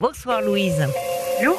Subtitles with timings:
[0.00, 0.80] Bonsoir Louise.
[1.40, 1.54] Allô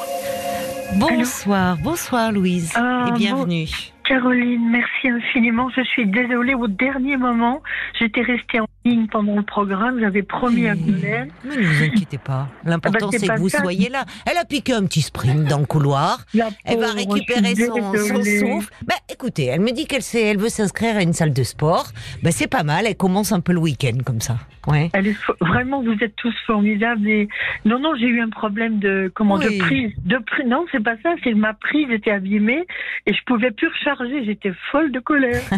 [0.95, 3.65] Bonsoir, bonsoir Louise Ah, et bon- bienvenue.
[4.03, 5.69] Caroline, merci infiniment.
[5.69, 7.61] Je suis désolée au dernier moment.
[7.97, 9.99] J'étais restée en ligne pendant le programme.
[9.99, 11.29] J'avais promis à Violaine.
[11.43, 12.47] Mais ne vous inquiétez pas.
[12.65, 13.59] L'important Ah bah, c'est que vous ça.
[13.59, 14.05] soyez là.
[14.29, 16.25] Elle a piqué un petit sprint dans le couloir.
[16.33, 18.73] La Elle va récupérer son, souffle.
[18.85, 21.87] Bah, écoutez, elle me dit qu'elle elle veut s'inscrire à une salle de sport.
[22.23, 22.85] Bah, c'est pas mal.
[22.87, 24.37] Elle commence un peu le week-end comme ça.
[24.67, 24.89] Ouais.
[24.93, 27.07] Elle est fo- vraiment, vous êtes tous formidables.
[27.07, 27.27] Et...
[27.65, 29.57] Non, non, j'ai eu un problème de comment Oui.
[29.57, 30.45] de prise, de prise.
[30.47, 31.13] Non, c'est pas ça.
[31.23, 32.65] C'est ma prise était abîmée
[33.07, 34.23] et je pouvais plus recharger.
[34.25, 35.41] J'étais folle de colère.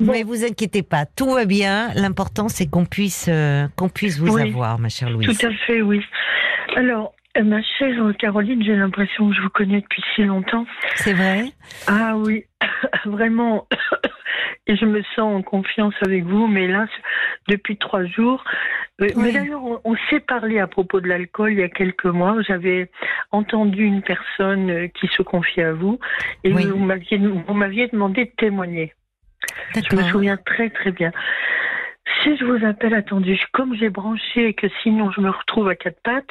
[0.00, 0.12] Bon.
[0.12, 1.90] Mais vous inquiétez pas, tout va bien.
[1.96, 4.42] L'important c'est qu'on puisse euh, qu'on puisse vous Oui.
[4.42, 5.26] avoir, ma chère Louise.
[5.38, 6.04] Tout à fait, oui.
[6.76, 10.66] Alors, euh, ma chère Caroline, j'ai l'impression que je vous connais depuis si longtemps.
[10.96, 11.46] C'est vrai?
[11.86, 12.44] Ah oui,
[13.06, 13.66] vraiment.
[14.68, 16.86] Et je me sens en confiance avec vous, mais là,
[17.46, 18.42] depuis trois jours.
[19.00, 19.22] euh, Oui.
[19.22, 22.36] Mais d'ailleurs, on, on s'est parlé à propos de l'alcool il y a quelques mois.
[22.42, 22.90] J'avais
[23.30, 26.00] entendu une personne euh, qui se confiait à vous
[26.42, 26.66] et Oui.
[26.66, 26.78] vous
[27.54, 28.92] m'aviez demandé de témoigner.
[29.76, 31.12] Je me souviens très très bien.
[32.26, 35.76] Si je vous appelle, attendez, comme j'ai branché et que sinon je me retrouve à
[35.76, 36.24] quatre pattes,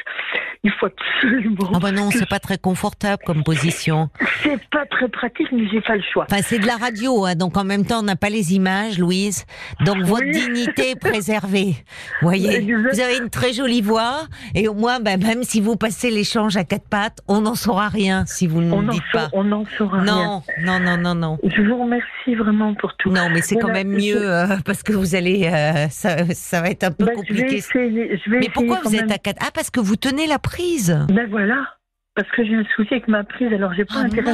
[0.65, 1.69] il faut absolument.
[1.73, 4.09] Ah bah non, c'est pas très confortable comme position.
[4.43, 6.25] C'est pas très pratique, mais j'ai pas le choix.
[6.29, 8.99] Enfin, c'est de la radio, hein, donc en même temps, on n'a pas les images,
[8.99, 9.45] Louise.
[9.85, 10.31] Donc votre Oui.
[10.31, 11.75] dignité est préservée.
[12.21, 14.23] Vous voyez, vous avez une très jolie voix,
[14.53, 17.88] et au moins, ben, même si vous passez l'échange à quatre pattes, on n'en saura
[17.88, 19.29] rien si vous ne On nous dites pas.
[19.31, 20.13] on n'en saura rien.
[20.13, 21.38] Non, non, non, non, non.
[21.43, 23.11] Je vous remercie vraiment pour tout.
[23.11, 26.69] Non, mais c'est quand même mieux euh, parce que vous allez, euh, ça, ça va
[26.69, 27.55] être un peu je vais compliqué.
[27.58, 28.17] essayer.
[28.23, 29.41] Je vais Mais pourquoi vous êtes à quatre?
[29.45, 30.97] Ah, parce que vous tenez la prise.
[31.09, 31.67] Ben voilà,
[32.16, 34.31] parce que j'ai un souci avec ma prise, alors j'ai pas Ah, intérêt.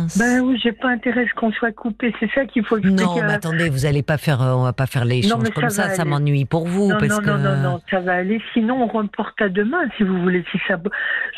[0.00, 0.18] Mince.
[0.18, 2.12] Ben oui, j'ai pas intérêt à ce qu'on soit coupé.
[2.20, 3.02] C'est ça qu'il faut expliquer.
[3.02, 5.90] Non, mais attendez, vous allez pas faire, euh, on va pas faire l'échange comme ça
[5.90, 6.04] ça.
[6.04, 7.30] m'ennuie pour vous non, parce non, que.
[7.30, 8.40] non, non, non, ça va aller.
[8.52, 10.44] Sinon, on reporte à demain, si vous voulez.
[10.50, 10.76] Si ça,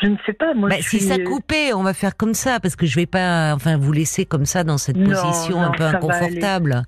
[0.01, 0.53] je ne sais pas.
[0.53, 2.95] Moi, Bah, je si suis- ça coupait, on va faire comme ça parce que je
[2.95, 6.83] vais pas, enfin, vous laisser comme ça dans cette Non, position non, un peu inconfortable.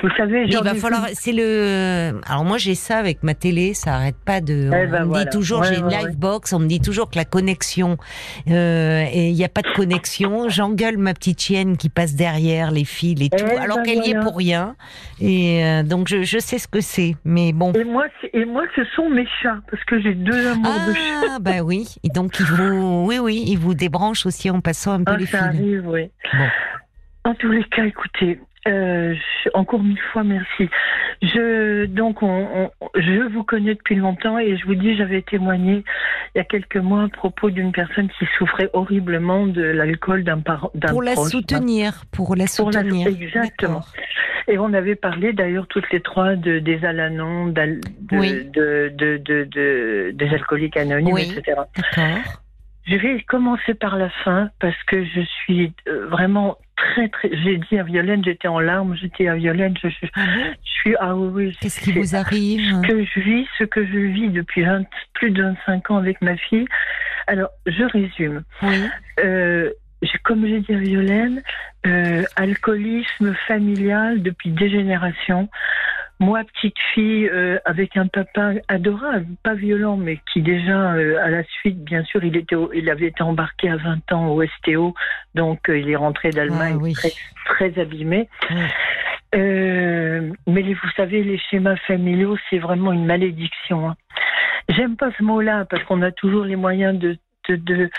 [0.00, 2.20] Vous savez, Il va falloir, c'est le.
[2.28, 4.70] Alors moi j'ai ça avec ma télé, ça arrête pas de.
[4.72, 5.24] Eh on ben me voilà.
[5.24, 7.96] dit toujours, Ouais, j'ai une ouais, live box, on me dit toujours que la connexion
[8.48, 10.48] euh, et il n'y a pas de connexion.
[10.48, 14.06] J'engueule ma petite chienne qui passe derrière les fils et tout, Eh alors ben qu'elle
[14.06, 14.76] y est pour rien.
[15.20, 17.72] Et euh, donc je, je sais ce que c'est, mais bon.
[17.72, 21.26] Et moi, et moi, ce sont mes chats, parce que j'ai deux amours de chats.
[21.36, 24.92] Ah bah oui, et donc il vous, oui oui, il vous débranche aussi en passant
[24.92, 25.60] un peu Ah, les ça fils.
[25.60, 26.10] arrive, oui.
[26.32, 27.30] Bon.
[27.30, 29.14] En tous les cas, écoutez, euh,
[29.54, 30.68] encore une fois, merci.
[31.22, 32.46] Je, donc, on,
[32.80, 35.84] on- je vous connais depuis longtemps et je vous dis, j'avais témoigné
[36.34, 40.40] il y a quelques mois à propos d'une personne qui souffrait horriblement de l'alcool d'un
[40.40, 43.06] parent, Pour la proche, soutenir, pour la Pour la- soutenir.
[43.08, 43.82] exactement.
[44.48, 47.80] Et on avait parlé d'ailleurs toutes les trois de, des Alanons, de,
[48.12, 48.44] Oui.
[48.54, 51.32] de, de, de- de- des alcooliques anonymes, Oui.
[51.36, 51.60] etc.
[51.76, 52.42] D'accord.
[52.88, 57.30] Je vais commencer par la fin parce que je suis euh, vraiment très très.
[57.32, 60.06] J'ai dit à Violaine, j'étais en larmes, j'étais à Violaine, je, je,
[60.62, 61.56] suis ah oui.
[61.60, 65.30] Qu'est-ce qui vous arrive Ce que je vis, ce que je vis depuis 20 plus
[65.30, 66.66] de 25 ans avec ma fille.
[67.26, 68.42] Alors je résume.
[68.62, 68.88] Oui.
[69.20, 69.70] Euh,
[70.22, 71.42] comme j'ai dit à Violaine,
[71.86, 75.48] euh, alcoolisme familial depuis des générations.
[76.20, 81.30] Moi, petite fille, euh, avec un papa adorable, pas violent, mais qui déjà, euh, à
[81.30, 84.42] la suite, bien sûr, il, était au- il avait été embarqué à 20 ans au
[84.42, 84.94] STO,
[85.36, 86.92] donc euh, il est rentré d'Allemagne Ah oui.
[86.94, 87.12] très,
[87.46, 88.28] très abîmé.
[88.50, 88.56] Oui.
[89.36, 93.90] Euh, mais les- vous savez, les schémas familiaux, c'est vraiment une malédiction.
[93.90, 93.96] hein.
[94.70, 97.16] J'aime pas ce mot-là parce qu'on a toujours les moyens de,
[97.56, 97.90] de,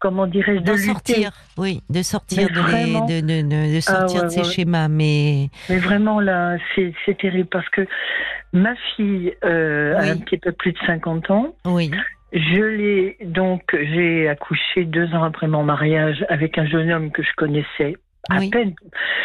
[0.00, 3.06] comment dirais-je, de sortir, oui, de sortir, de, vraiment.
[3.06, 4.44] de, de, de- de sortir ouais, de ces ouais.
[4.44, 7.86] schémas, mais Mais vraiment là, c'est c'est terrible parce que
[8.52, 10.08] ma fille euh, Oui.
[10.08, 11.54] a un petit peu plus de 50 ans.
[11.66, 11.90] oui,
[12.32, 17.22] Je l'ai donc j'ai accouché deux ans après mon mariage avec un jeune homme que
[17.22, 17.96] je connaissais
[18.30, 18.50] à Oui.
[18.50, 18.74] peine.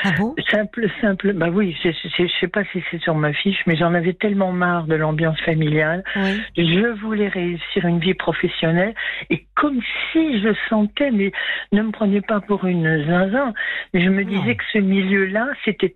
[0.04, 0.36] ah bon?
[0.52, 1.34] Simple, simple.
[1.34, 4.14] Bah oui, je, je, je sais pas si c'est sur ma fiche, mais j'en avais
[4.14, 6.04] tellement marre de l'ambiance familiale.
[6.16, 8.94] Oui, Je voulais réussir une vie professionnelle
[9.30, 9.80] et comme
[10.12, 11.32] si je sentais, mais
[11.72, 13.54] ne me prenez pas pour une zinzin,
[13.94, 14.30] mais je me Non.
[14.42, 15.96] disais que ce milieu-là, c'était,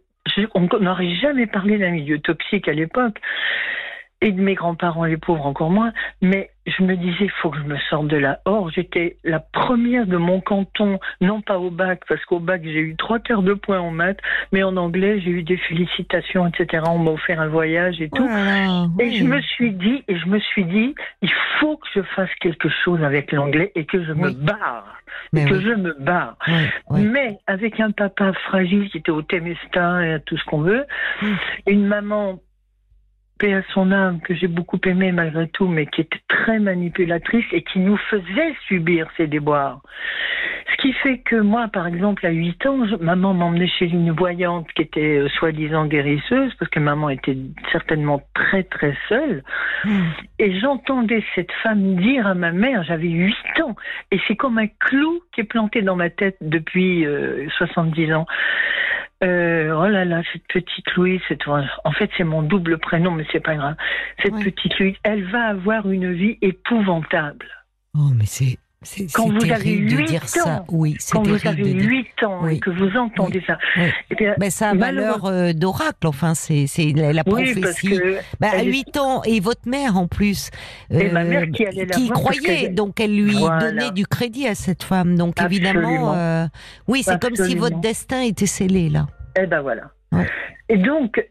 [0.56, 3.20] on n'aurait jamais parlé d'un milieu toxique à l'époque
[4.22, 5.92] et de mes grands-parents, les pauvres encore moins,
[6.22, 8.40] mais je me disais, il faut que je me sorte de là.
[8.46, 12.80] Or, j'étais la première de mon canton, non pas au bac, parce qu'au bac, j'ai
[12.80, 14.20] eu trois quarts de points en maths,
[14.52, 16.84] mais en anglais, j'ai eu des félicitations, etc.
[16.88, 18.26] On m'a offert un voyage et tout.
[18.26, 19.18] Là, Et oui.
[19.18, 22.70] je me suis dit, et je me suis dit, il faut que je fasse quelque
[22.70, 25.02] chose avec l'anglais et que je me barre,
[25.34, 26.38] Mais que oui, je me barre.
[26.92, 30.86] Mais avec un papa fragile qui était au Temesta et à tout ce qu'on veut,
[31.68, 32.40] une maman
[33.38, 37.46] paix à son âme, que j'ai beaucoup aimé malgré tout, mais qui était très manipulatrice
[37.52, 39.82] et qui nous faisait subir ces déboires.
[40.72, 44.68] Ce qui fait que moi, par exemple, à 8 ans, maman m'emmenait chez une voyante
[44.74, 47.38] qui était euh, soi-disant guérisseuse, parce que maman était
[47.72, 49.44] certainement très très seule.
[49.84, 50.02] Hmm.
[50.40, 53.76] Et j'entendais cette femme dire à ma mère, j'avais 8 ans,
[54.12, 57.06] et c'est comme un clou qui est planté dans ma tête depuis
[57.58, 58.26] 70 euh, ans.
[59.24, 61.22] Euh, oh là là, cette petite Louise,
[61.84, 63.76] en fait c'est mon double prénom, mais c'est pas grave.
[64.22, 67.48] Cette petite Louise, elle va avoir une vie épouvantable.
[67.96, 68.58] Oh, mais c'est
[69.14, 70.66] quand vous avez 8 de dire ans, ça.
[70.70, 73.58] Oui, quand vous avez 8 ans et que vous entendez ça.
[73.78, 78.00] Eh mais ça a valeur euh, d'oracle, enfin, c'est la, prophétie.
[78.40, 80.50] Bah, à 8 ans, et votre mère en plus,
[80.92, 85.16] euh, qui, allait qui croyait, donc elle lui donnait du crédit à cette femme.
[85.16, 86.46] Donc évidemment, euh,
[86.88, 89.08] oui, c'est comme si votre destin était scellé là.
[89.40, 89.92] Eh ben voilà.
[90.70, 91.24] Et donc,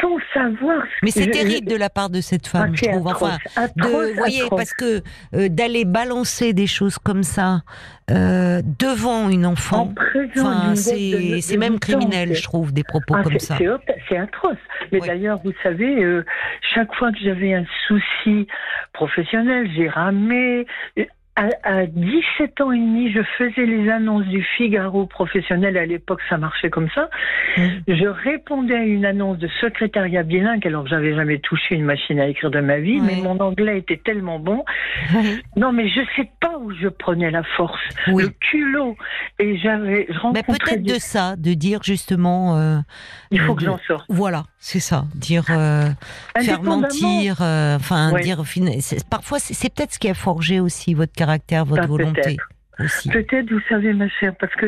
[0.00, 0.82] sans savoir.
[1.02, 3.06] Mais c'est terrible de la part de cette ah, femme, je trouve.
[3.06, 3.38] enfin,
[3.76, 5.02] de, voyez, parce que
[5.34, 7.62] euh, d'aller balancer des choses comme ça
[8.10, 9.94] euh, devant une enfant,
[10.36, 13.56] enfin, c'est même criminel, je trouve, des propos ah, comme ça.
[14.08, 14.56] C'est atroce.
[14.92, 16.24] Mais d'ailleurs, vous savez, euh,
[16.74, 18.46] chaque fois que j'avais un souci
[18.92, 20.66] professionnel, j'ai ramé
[21.62, 25.76] à, 17 ans et demi, je faisais les annonces du Figaro professionnel.
[25.76, 27.08] À l'époque, ça marchait comme ça.
[27.56, 27.68] Mm.
[27.88, 32.20] Je répondais à une annonce de secrétariat bilingue, alors que j'avais jamais touché une machine
[32.20, 34.64] à écrire de ma vie, mais mon anglais était tellement bon.
[35.56, 38.96] Non, mais je sais pas où je prenais la force, le culot.
[39.38, 42.58] Et j'avais, Mais peut-être de ça, de dire justement.
[42.58, 42.78] Euh,
[43.30, 44.04] Il faut que j'en sorte.
[44.08, 45.06] Voilà, c'est ça.
[45.14, 45.88] Dire, euh,
[46.38, 48.42] faire mentir, euh, enfin, dire.
[49.08, 52.36] Parfois, c'est peut-être ce qui a forgé aussi votre caractère votre volonté
[52.78, 53.08] aussi.
[53.08, 54.66] Peut-être, vous savez, ma chère, parce que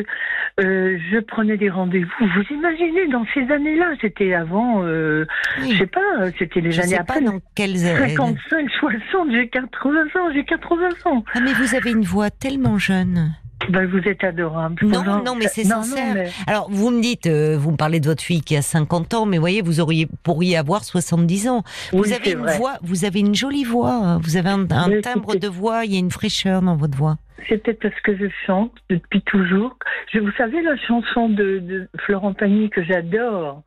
[0.59, 2.09] euh, je prenais des rendez-vous.
[2.19, 5.25] Vous imaginez, dans ces années-là, c'était avant, euh,
[5.59, 7.21] je sais pas, c'était les années après.
[7.21, 11.23] dans quelles 55, 60, j'ai 80 ans, j'ai 80 ans.
[11.33, 13.35] Ah, mais vous avez une voix tellement jeune.
[13.69, 14.85] Ben, vous êtes adorable.
[14.85, 16.31] Non, non, mais c'est sincère.
[16.47, 19.25] Alors, vous me dites, euh, vous me parlez de votre fille qui a 50 ans,
[19.25, 21.63] mais voyez, vous auriez, pourriez avoir 70 ans.
[21.91, 23.93] vous avez une voix, vous avez une jolie voix.
[23.93, 24.19] Hein.
[24.19, 24.65] Vous avez un,
[25.01, 27.17] timbre de voix, il y a une fraîcheur dans votre voix.
[27.47, 29.77] C'est peut-être parce que je chante depuis toujours.
[30.13, 33.63] Je, vous savez la chanson de, Florent Pagny que j'adore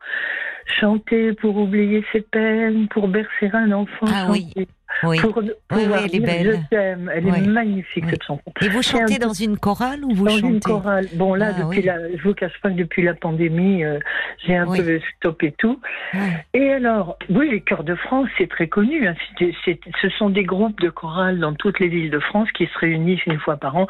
[0.81, 4.07] Chanter pour oublier ses peines, pour bercer un enfant.
[4.13, 4.53] Ah oui.
[5.03, 5.19] Oui.
[5.21, 6.61] Pour, oui, elle est belle.
[6.63, 7.11] Je t'aime.
[7.15, 8.43] Elle est magnifique, cette chanson.
[8.61, 11.07] Et vous chantez dans une chorale ou vous dans chantez Dans une chorale.
[11.15, 13.99] Bon, là, ah, depuis la, je vous cache pas que depuis la pandémie, euh,
[14.47, 15.81] j'ai un peu stoppé tout.
[16.55, 19.07] Et alors, oui, les chœurs de France, c'est très connu.
[19.07, 19.15] Hein.
[19.39, 23.25] ce sont des groupes de chorales dans toutes les villes de France qui se réunissent
[23.27, 23.87] une fois par an.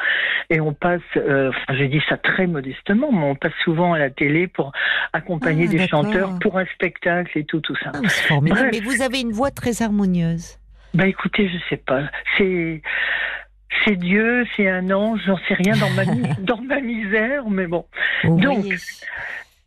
[0.50, 3.98] Et on passe, euh, enfin, je dis ça très modestement, mais on passe souvent à
[3.98, 4.72] la télé pour
[5.12, 7.92] accompagner ah, des chanteurs pour un spectacle et tout, tout ça.
[7.94, 8.70] Ah, formidable.
[8.72, 10.58] Mais vous avez une voix très harmonieuse.
[10.94, 12.04] Bah écoutez, je sais pas.
[12.36, 12.82] C'est
[13.84, 16.04] c'est Dieu, c'est un ange, j'en sais rien dans ma
[16.38, 17.86] dans ma misère, mais bon.
[18.24, 18.64] Donc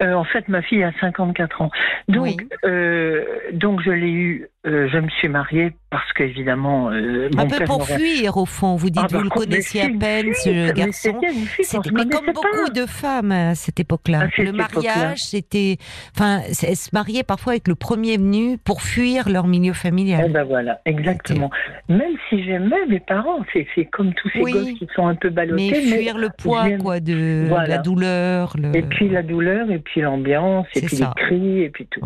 [0.01, 1.71] euh, en fait, ma fille a 54 ans.
[2.07, 4.47] Donc, euh, donc je l'ai eu.
[4.65, 6.89] Euh, je me suis mariée parce qu'évidemment.
[6.91, 8.75] Euh, un peu pour fuir, au fond.
[8.75, 11.19] Vous dites, ah, vous bah, le connaissiez à peine, ce garçon.
[11.21, 14.27] Mais, comme beaucoup de femmes à cette époque-là.
[14.37, 15.77] Le mariage, c'était.
[16.15, 20.25] Enfin, elles se mariaient parfois avec le premier venu pour fuir leur milieu familial.
[20.27, 21.49] Eh ben voilà, exactement.
[21.89, 25.71] Même si j'aimais mes parents, c'est comme tous ces gosses qui sont un peu ballottés.
[25.71, 28.55] Mais fuir le poids, quoi, de la douleur.
[28.73, 32.01] Et puis la douleur, et puis l'ambiance, et puis les cris, et puis tout.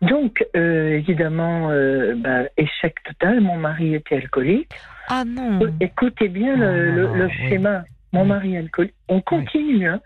[0.00, 3.40] Donc, euh, évidemment, euh, bah, échec total.
[3.40, 4.70] Mon mari était alcoolique.
[5.08, 5.58] Ah non.
[5.80, 7.84] Écoutez bien le, ah, schéma.
[8.12, 8.94] Mon mari alcoolique.
[9.08, 9.88] On continue.
[9.88, 10.00] Hein.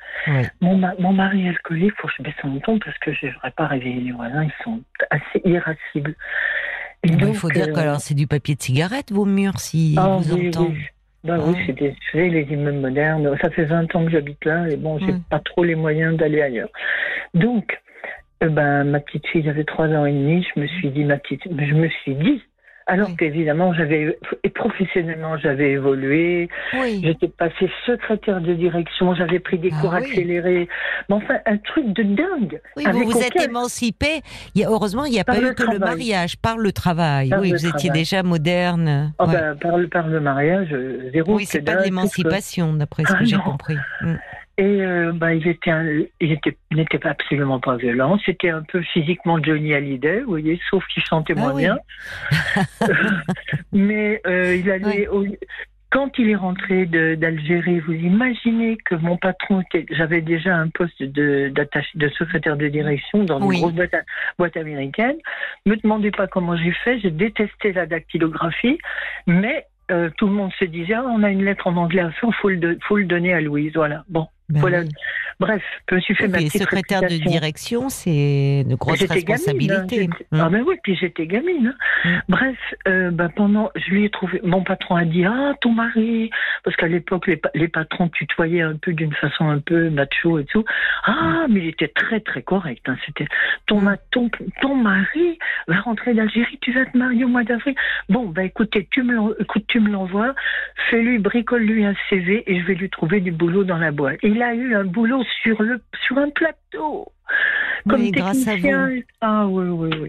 [0.61, 3.51] Mon, mon, mari alcoolique, faut que je baisse son ton parce que je ne devrais
[3.51, 4.45] pas réveiller les voisins.
[4.45, 4.81] Ils sont
[5.11, 6.15] assez irascibles.
[7.05, 10.35] il faut dire euh, que c'est du papier de cigarette, vos murs, si ah, vous
[10.35, 10.91] oui, entendez.
[11.25, 13.37] Bah oui, c'est des, les immeubles modernes.
[13.41, 16.43] Ça fait 20 ans que j'habite là et bon, j'ai pas trop les moyens d'aller
[16.43, 16.71] ailleurs.
[17.35, 17.81] Donc,
[18.43, 21.19] euh, ben, ma petite fille avait trois ans et demi, je me suis dit, ma
[21.19, 22.43] petite, je me suis dit,
[22.87, 26.49] alors qu'évidemment, j'avais, et professionnellement, j'avais évolué.
[26.73, 30.69] J'étais passée secrétaire de direction, j'avais pris des ah cours accélérés.
[31.09, 32.61] Mais enfin, un truc de dingue.
[32.77, 34.21] Oui, vous vous êtes émancipée.
[34.55, 37.33] Il y a, heureusement, il n'y a pas eu que le mariage, par le travail.
[37.41, 39.13] oui, vous étiez déjà moderne.
[39.19, 40.75] Oh, ben, par, le, par le mariage,
[41.13, 41.37] zéro.
[41.37, 43.77] Oui, c'est pas de l'émancipation, d'après ce que ah j'ai compris.
[44.01, 44.15] Mm.
[44.59, 45.29] Et euh, bah,
[47.01, 48.19] pas absolument pas violent.
[48.25, 51.79] C'était un peu physiquement Johnny Hallyday, vous voyez, sauf qu'il chantait ah moins bien.
[53.73, 55.09] Mais euh, il allait,
[55.91, 61.51] Quand il est rentré d'Algérie, vous imaginez que mon patron, j'avais déjà un poste de,
[61.95, 63.73] de secrétaire de direction dans une grosse
[64.37, 65.17] boîte, américaine.
[65.65, 68.79] Ne me demandez pas comment j'ai fait, j'ai détesté la dactylographie,
[69.27, 72.11] mais euh, tout le monde se disait ah, on a une lettre en anglais à
[72.13, 73.73] faire, faut le, faut le donner à Louise.
[73.75, 74.05] Voilà.
[74.09, 74.83] Bon, ben voilà.
[75.41, 80.07] Bref, je me suis fait ma petite secrétaire de direction, c'est de grosses responsabilités.
[80.07, 80.39] Gamine, hein.
[80.41, 81.75] Ah ben oui, puis j'étais gamine.
[82.05, 82.09] Hein.
[82.09, 82.21] Mm.
[82.29, 82.57] Bref,
[82.87, 84.41] euh, ben pendant, je lui ai trouvé.
[84.45, 86.31] Mon patron a dit ah ton mari,
[86.65, 90.45] parce qu'à l'époque les, les, patrons tutoyaient un peu d'une façon un peu macho et
[90.45, 90.65] tout.
[91.05, 91.53] Ah mm.
[91.53, 92.83] mais il était très très correct.
[92.89, 92.97] Hein.
[93.07, 93.27] C'était
[93.67, 93.81] ton,
[94.11, 94.31] ton
[94.61, 97.75] ton mari va rentrer d'Algérie, tu vas te marier au mois d'avril.
[98.09, 100.35] Bon ben écoutez, tu me écoute, tu me l'envoies,
[100.91, 104.19] fais-lui bricole lui un CV et je vais lui trouver du boulot dans la boîte.
[104.23, 107.07] Il a eu un boulot sur, le, sur un plateau.
[107.89, 108.91] Comme technicien.
[109.21, 110.09] Ah oui, oui, oui.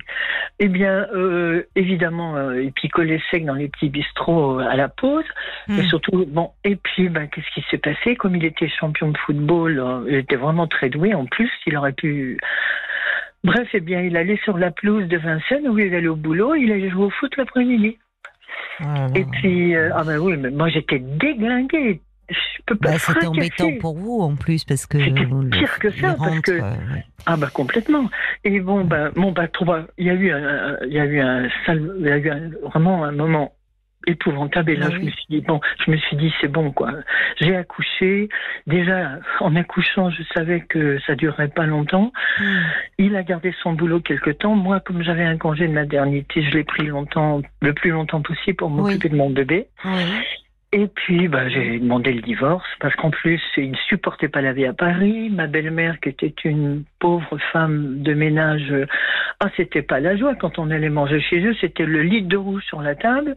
[0.59, 4.89] Eh bien, euh, évidemment, euh, il picolait sec dans les petits bistrots euh, à la
[4.89, 5.25] pause.
[5.69, 5.83] Et hmm.
[5.85, 8.15] surtout, bon, et puis, ben, qu'est-ce qui s'est passé?
[8.15, 11.13] Comme il était champion de football, il était vraiment très doué.
[11.13, 12.37] En plus, il aurait pu.
[13.43, 16.55] Bref, eh bien, il allait sur la pelouse de Vincennes où il allait au boulot.
[16.55, 17.97] Il allait jouer au foot l'après-midi.
[18.79, 22.01] Ah, et puis, ah ben oui, mais moi j'étais déglinguée,
[22.81, 24.97] bah, c'était embêtant pour vous en plus parce que
[25.49, 26.73] pire que ça parce que euh,
[27.25, 28.09] ah bah complètement.
[28.43, 29.47] Et bon bah mon bah
[29.97, 33.03] il y a eu un, il y a eu un il y a eu vraiment
[33.03, 33.53] un moment
[34.07, 34.71] épouvantable.
[34.71, 36.91] Et là je me suis dit bon je me suis dit c'est bon quoi.
[37.39, 38.29] J'ai accouché.
[38.67, 42.11] Déjà en accouchant je savais que ça durerait pas longtemps.
[42.39, 42.61] Hmm.
[42.97, 44.55] il a gardé son boulot quelque temps.
[44.55, 48.55] Moi comme j'avais un congé de maternité je l'ai pris longtemps le plus longtemps possible
[48.55, 49.67] pour m'occuper de mon bébé
[50.75, 54.53] et puis, bah, j'ai demandé le divorce parce qu'en plus, il ne supportait pas la
[54.53, 55.29] vie à Paris.
[55.29, 58.73] Ma belle-mère, qui était une pauvre femme de ménage,
[59.39, 61.53] ah, c'était pas la joie quand on allait manger chez eux.
[61.61, 63.35] C'était le lit de rouge sur la table.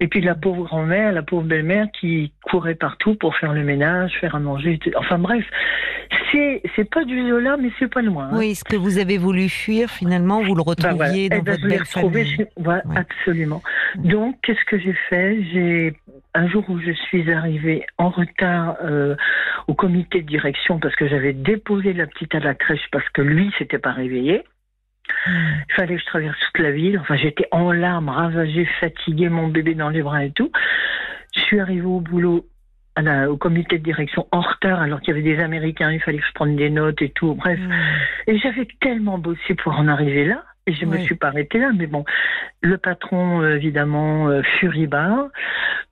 [0.00, 4.12] Et puis la pauvre grand-mère, la pauvre belle-mère qui courait partout pour faire le ménage,
[4.18, 4.80] faire à manger.
[4.96, 5.44] Enfin bref,
[6.32, 8.30] c'est c'est pas du Zola, mais c'est pas loin.
[8.32, 8.38] Hein.
[8.38, 11.52] Oui, ce que vous avez voulu fuir, finalement, vous le bah, retrouviez dans eh ben,
[11.52, 12.46] votre belle famille.
[12.56, 13.62] Voilà, absolument.
[13.96, 15.42] Donc, qu'est-ce que j'ai fait?
[15.52, 15.94] J'ai
[16.34, 19.14] un jour où je suis arrivée en retard euh,
[19.68, 23.22] au comité de direction parce que j'avais déposé la petite à la crèche parce que
[23.22, 24.44] lui s'était pas réveillé.
[25.26, 26.98] Il fallait que je traverse toute la ville.
[26.98, 30.50] Enfin, j'étais en larmes, ravagée, fatiguée, mon bébé dans les bras et tout.
[31.36, 32.46] Je suis arrivée au boulot,
[33.28, 36.26] au comité de direction, en retard, alors qu'il y avait des Américains, il fallait que
[36.26, 37.34] je prenne des notes et tout.
[37.34, 37.58] Bref.
[37.58, 37.72] Hmm.
[38.28, 40.42] Et j'avais tellement bossé pour en arriver là.
[40.66, 42.04] Et je ne me suis pas arrêtée là, mais bon,
[42.62, 45.28] le patron, euh, évidemment, euh, furibard.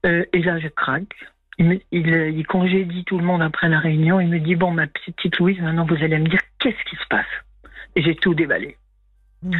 [0.07, 1.15] Euh, et là, je craque.
[1.59, 4.19] Il, il, il, congédie tout le monde après la réunion.
[4.19, 7.07] Il me dit Bon, ma petite Louise, maintenant vous allez me dire qu'est-ce qui se
[7.11, 7.27] passe?
[7.95, 8.79] Et j'ai tout déballé.
[9.43, 9.57] Mm.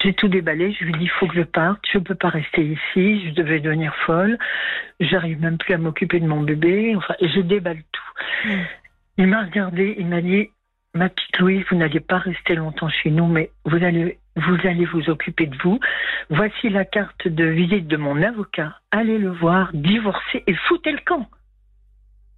[0.00, 0.72] J'ai tout déballé.
[0.78, 1.80] Je lui dis Il faut que je parte.
[1.92, 3.28] Je ne peux pas rester ici.
[3.28, 4.38] Je devais devenir folle.
[5.00, 6.94] J'arrive même plus à m'occuper de mon bébé.
[6.94, 8.48] Enfin, je déballe tout.
[8.48, 8.62] Mm.
[9.18, 9.96] Il m'a regardé.
[9.98, 10.50] Il m'a dit
[10.94, 14.84] Ma petite Louise, vous n'allez pas rester longtemps chez nous, mais vous allez vous allez
[14.84, 15.80] vous occuper de vous.
[16.30, 18.74] Voici la carte de visite de mon avocat.
[18.90, 21.28] Allez le voir, divorcer et foutez le camp.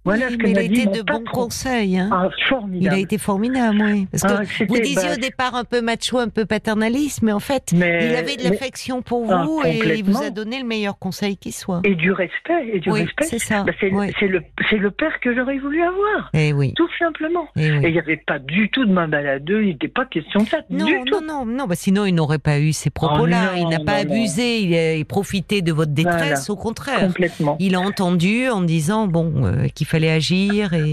[0.09, 1.97] Voilà ce que il a été de bons conseils.
[1.97, 2.09] Hein.
[2.11, 2.29] Ah,
[2.73, 4.07] il a été formidable, oui.
[4.11, 7.39] Parce que ah, vous disiez au départ un peu macho, un peu paternaliste, mais en
[7.39, 10.97] fait, il avait de l'affection pour ah, vous et il vous a donné le meilleur
[10.97, 11.81] conseil qui soit.
[11.83, 13.25] Et du respect, et du respect.
[13.25, 13.63] C'est ça.
[13.63, 13.89] Bah, c'est
[14.27, 16.29] le, le, père que j'aurais voulu avoir.
[16.33, 16.73] Et eh oui.
[16.75, 17.47] Tout simplement.
[17.55, 20.41] Eh et il n'y avait pas du tout de main baladeux, il n'était pas question
[20.41, 20.57] de ça.
[20.69, 23.57] Non, non, non, non, bah, sinon il n'aurait pas eu ces propos-là.
[23.57, 27.07] il n'a pas abusé, il a profité de votre détresse, au contraire.
[27.07, 27.57] Complètement.
[27.59, 29.98] Il a entendu en disant bon euh, qu'il fallait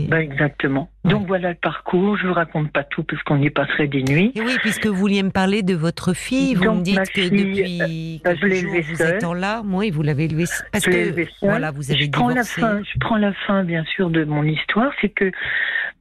[0.08, 0.88] Ben exactement.
[1.06, 2.16] Donc voilà le parcours.
[2.16, 4.32] Je vous raconte pas tout parce qu'on y passerait des nuits.
[4.34, 8.20] Et oui, puisque vous vouliez me parler de votre fille, vous me dites que depuis
[8.24, 9.74] ben, je élevée vous êtes en larmes.
[9.74, 12.82] Oui, vous l'avez élevée parce que voilà, vous avez je prends la fin.
[12.82, 14.92] Je prends la fin, bien sûr, de mon histoire.
[15.00, 15.30] C'est que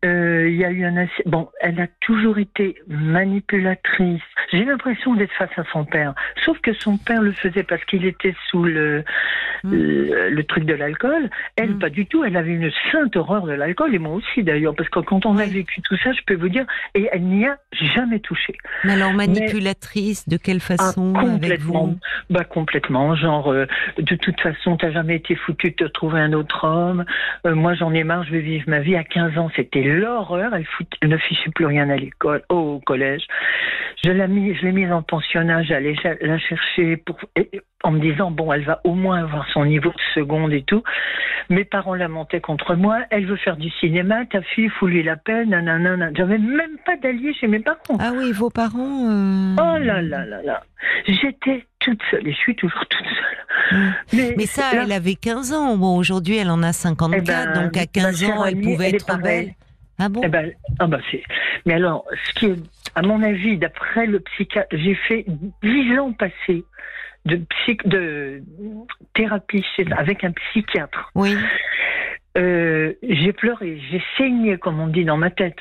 [0.04, 4.22] euh, il y a eu un bon, elle a toujours été manipulatrice.
[4.52, 8.06] J'ai l'impression d'être face à son père, sauf que son père le faisait parce qu'il
[8.06, 9.04] était sous le
[9.64, 9.72] hmm.
[9.72, 11.30] le, truc de l'alcool.
[11.56, 11.80] Elle, hmm.
[11.80, 12.24] pas du tout.
[12.24, 15.38] Elle avait une sainte horreur de l'alcool et moi aussi d'ailleurs, parce que quand on
[15.38, 17.58] a vécu tout ça, je peux vous dire, et elle n'y a
[17.96, 18.56] jamais touché.
[18.84, 21.96] Mais alors manipulatrice, de quelle ah, façon Complètement.
[22.30, 23.16] bah complètement.
[23.16, 23.66] Genre, euh,
[23.98, 27.06] de toute façon, t'as jamais été foutu de te trouver un autre homme.
[27.46, 28.24] Euh, moi, j'en ai marre.
[28.24, 28.96] Je vais vivre ma vie.
[28.96, 30.54] À 15 ans, c'était l'horreur.
[30.56, 33.24] Elle, ne fichait plus rien à l'école, au collège.
[34.04, 35.64] Je l'ai mis, je l'ai mise en pensionnat.
[35.64, 37.18] J'allais la chercher pour,
[37.86, 40.82] en me disant bon, elle va au moins avoir son niveau de seconde et tout.
[41.50, 43.02] Mes parents lamentaient contre moi.
[43.12, 44.26] Elle veut faire du cinéma.
[44.26, 45.52] Ta fille, fout lui la peine.
[45.52, 46.10] Nanana.
[46.16, 47.78] J'avais même pas d'alliés chez mes parents.
[48.00, 49.12] Ah oui, vos parents.
[49.12, 50.64] Euh, oh là là là là.
[51.08, 53.94] J'étais toute seule et je suis toujours toute seule.
[54.36, 55.78] Mais, ça, elle avait 15 ans.
[55.78, 57.20] Bon, aujourd'hui, elle en a 54.
[57.20, 59.54] Eh ben, donc à 15 ans, elle pouvait être belle.
[60.00, 60.22] Ah bon?
[60.24, 60.98] Eh ben, ah bah
[61.66, 62.56] Mais alors, ce qui est,
[62.96, 65.26] à mon avis, d'après le psychiatre, j'ai fait
[65.62, 66.66] 10 ans passés
[67.26, 68.42] de, psy, de
[69.14, 69.66] thérapie
[69.98, 71.12] avec un psychiatre.
[71.16, 71.36] Oui.
[72.38, 75.58] Euh, j'ai pleuré, j'ai saigné, comme on dit dans ma tête,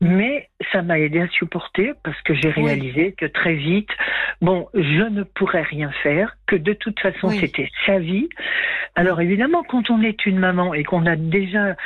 [0.00, 3.90] mais ça m'a aidé à supporter parce que j'ai réalisé que très vite,
[4.40, 8.28] bon, je ne pourrais rien faire, que de toute façon c'était sa vie.
[8.96, 11.76] Alors évidemment, quand on est une maman et qu'on a déjà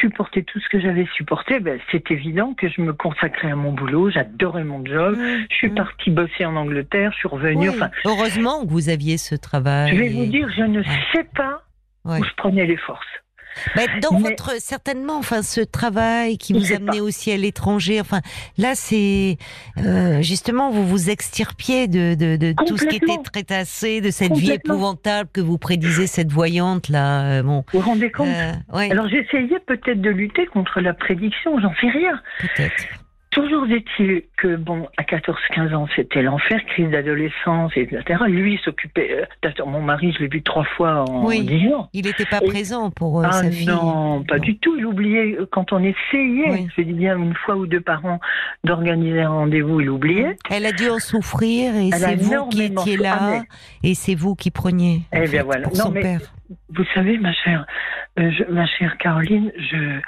[0.00, 3.72] supporté tout ce que j'avais supporté, ben, c'est évident que je me consacrais à mon
[3.72, 5.16] boulot, j'adorais mon job,
[5.50, 7.70] je suis partie bosser en Angleterre, je suis revenue.
[7.70, 9.90] Enfin, Heureusement que vous aviez ce travail.
[9.90, 11.62] Je vais vous dire, je ne sais pas
[12.04, 13.06] où je prenais les forces.
[13.74, 18.20] Bah, dans votre certainement, enfin, ce travail qui vous amenait aussi à l'étranger, enfin,
[18.56, 19.38] là, c'est
[19.78, 24.10] euh, justement vous vous extirpiez de, de, de tout ce qui était très tassé, de
[24.10, 27.22] cette vie épouvantable que vous prédisez cette voyante là.
[27.22, 28.52] Euh, bon, vous vous rendez compte euh,
[28.90, 32.20] Alors j'essayais peut-être de lutter contre la prédiction, j'en sais rien.
[32.40, 32.84] Peut-être.
[33.30, 38.02] Toujours est-il que, bon, à 14-15 ans, c'était l'enfer, crise d'adolescence, etc.
[38.26, 39.26] Lui s'occupait.
[39.44, 41.88] Euh, mon mari, je l'ai vu trois fois en oui, 10 ans.
[41.92, 43.66] Il n'était pas présent pour euh, ah sa fille.
[43.66, 44.76] Non, pas du tout.
[44.78, 48.18] Il oubliait, euh, quand on essayait, je dis bien une fois ou deux par an,
[48.64, 50.36] d'organiser un rendez-vous, il oubliait.
[50.50, 53.42] Elle a dû en souffrir et c'est vous qui étiez là ah,
[53.82, 55.02] et c'est vous qui preniez.
[55.12, 55.68] Eh bien voilà.
[55.68, 56.20] Pour son père.
[56.70, 57.66] Vous savez, ma chère,
[58.18, 60.00] euh, ma chère Caroline, je,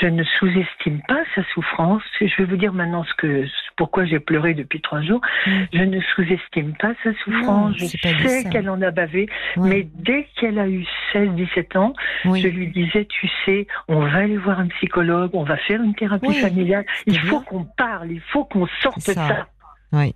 [0.00, 2.02] je ne sous-estime pas sa souffrance.
[2.20, 5.20] Je vais vous dire maintenant ce que, pourquoi j'ai pleuré depuis trois jours.
[5.46, 5.50] Mm.
[5.72, 7.76] Je ne sous-estime pas sa souffrance.
[7.76, 11.92] je sais qu'elle en a bavé, mais dès qu'elle a eu 16, 17 ans,
[12.24, 15.94] je lui disais, tu sais, on va aller voir un psychologue, on va faire une
[15.94, 16.84] thérapie familiale.
[17.06, 19.14] Il faut qu'on parle, il faut qu'on sorte ça.
[19.14, 19.46] ça.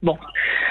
[0.02, 0.19] Bon,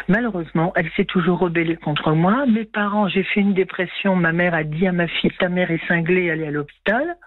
[0.08, 2.46] malheureusement, elle s'est toujours rebellée contre moi.
[2.46, 4.16] Mes parents, j'ai fait une dépression.
[4.16, 7.18] Ma mère a dit à ma fille, ta mère est cinglée, elle est à l'hôpital.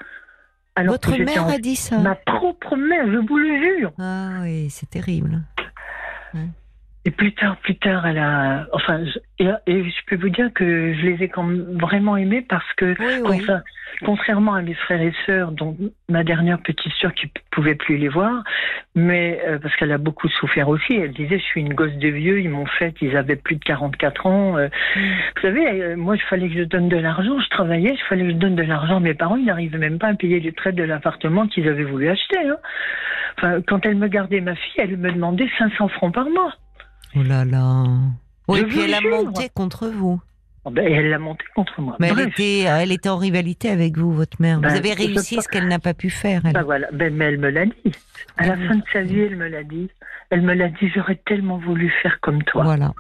[0.86, 3.92] Votre mère a dit ça Ma propre mère, je vous le jure.
[3.98, 5.42] Ah oui, c'est terrible.
[7.06, 8.66] Et plus tard, plus tard, elle a.
[8.72, 9.04] Enfin,
[9.38, 12.94] et, je peux vous dire que je les ai quand même vraiment aimés parce que,
[14.02, 15.76] contrairement à mes frères et sœurs, dont
[16.08, 18.42] ma dernière petite sœur qui pouvait plus les voir,
[18.94, 20.94] mais euh, parce qu'elle a beaucoup souffert aussi.
[20.94, 22.40] Elle disait, je suis une gosse de vieux.
[22.40, 24.56] Ils m'ont fait, ils avaient plus de 44 ans.
[24.56, 24.68] Euh.
[24.96, 25.00] Mm.
[25.36, 27.38] Vous savez, euh, moi, il fallait que je donne de l'argent.
[27.38, 29.00] Je travaillais, il fallait que je donne de l'argent.
[29.00, 32.08] Mes parents, ils n'arrivaient même pas à payer les traites de l'appartement qu'ils avaient voulu
[32.08, 32.38] acheter.
[32.38, 32.56] Hein.
[33.36, 36.54] Enfin, quand elle me gardait ma fille, elle me demandait 500 francs par mois.
[37.16, 37.84] Oh là là.
[38.48, 40.20] Oui, et puis elle a monté contre vous.
[40.66, 41.96] Oh ben, elle l'a monté contre moi.
[42.00, 44.56] Mais elle était, elle était en rivalité avec vous, votre mère.
[44.56, 46.42] vous ben, avez réussi ce qu'elle n'a pas pu faire.
[46.46, 46.54] Elle.
[46.54, 46.88] Ben, voilà.
[46.92, 47.92] Mais elle me l'a dit.
[48.38, 49.90] À la fin de sa vie, elle me l'a dit.
[50.30, 52.64] Elle me l'a dit, j'aurais tellement voulu faire comme toi.
[52.64, 52.94] Voilà.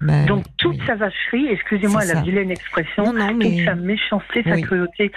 [0.00, 5.12] Ben, Donc toute sa vacherie, excusez-moi la vilaine expression, toute sa méchanceté, sa cruauté.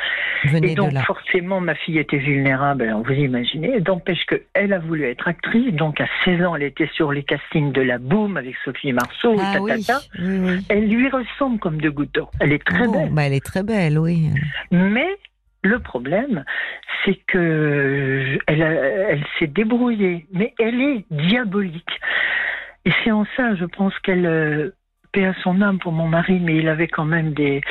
[0.61, 5.27] et donc forcément ma fille était vulnérable, alors vous imaginez, d'empêche qu'elle a voulu être
[5.27, 8.91] actrice, donc à 16 ans elle était sur les castings de la Boom avec Sophie
[8.91, 9.55] Marceau, ah,
[10.69, 12.29] elle lui ressemble comme de gouttes d'eau.
[12.41, 13.09] Elle est très belle.
[13.11, 14.31] Bah, elle est très belle, oui.
[14.71, 15.07] Mais
[15.63, 16.43] le problème,
[17.05, 21.99] c'est que elle, elle s'est débrouillée, mais elle est diabolique.
[22.85, 24.71] Et c'est en ça, je pense qu'elle euh,
[25.11, 27.61] paie à son âme pour mon mari, mais il avait quand même des,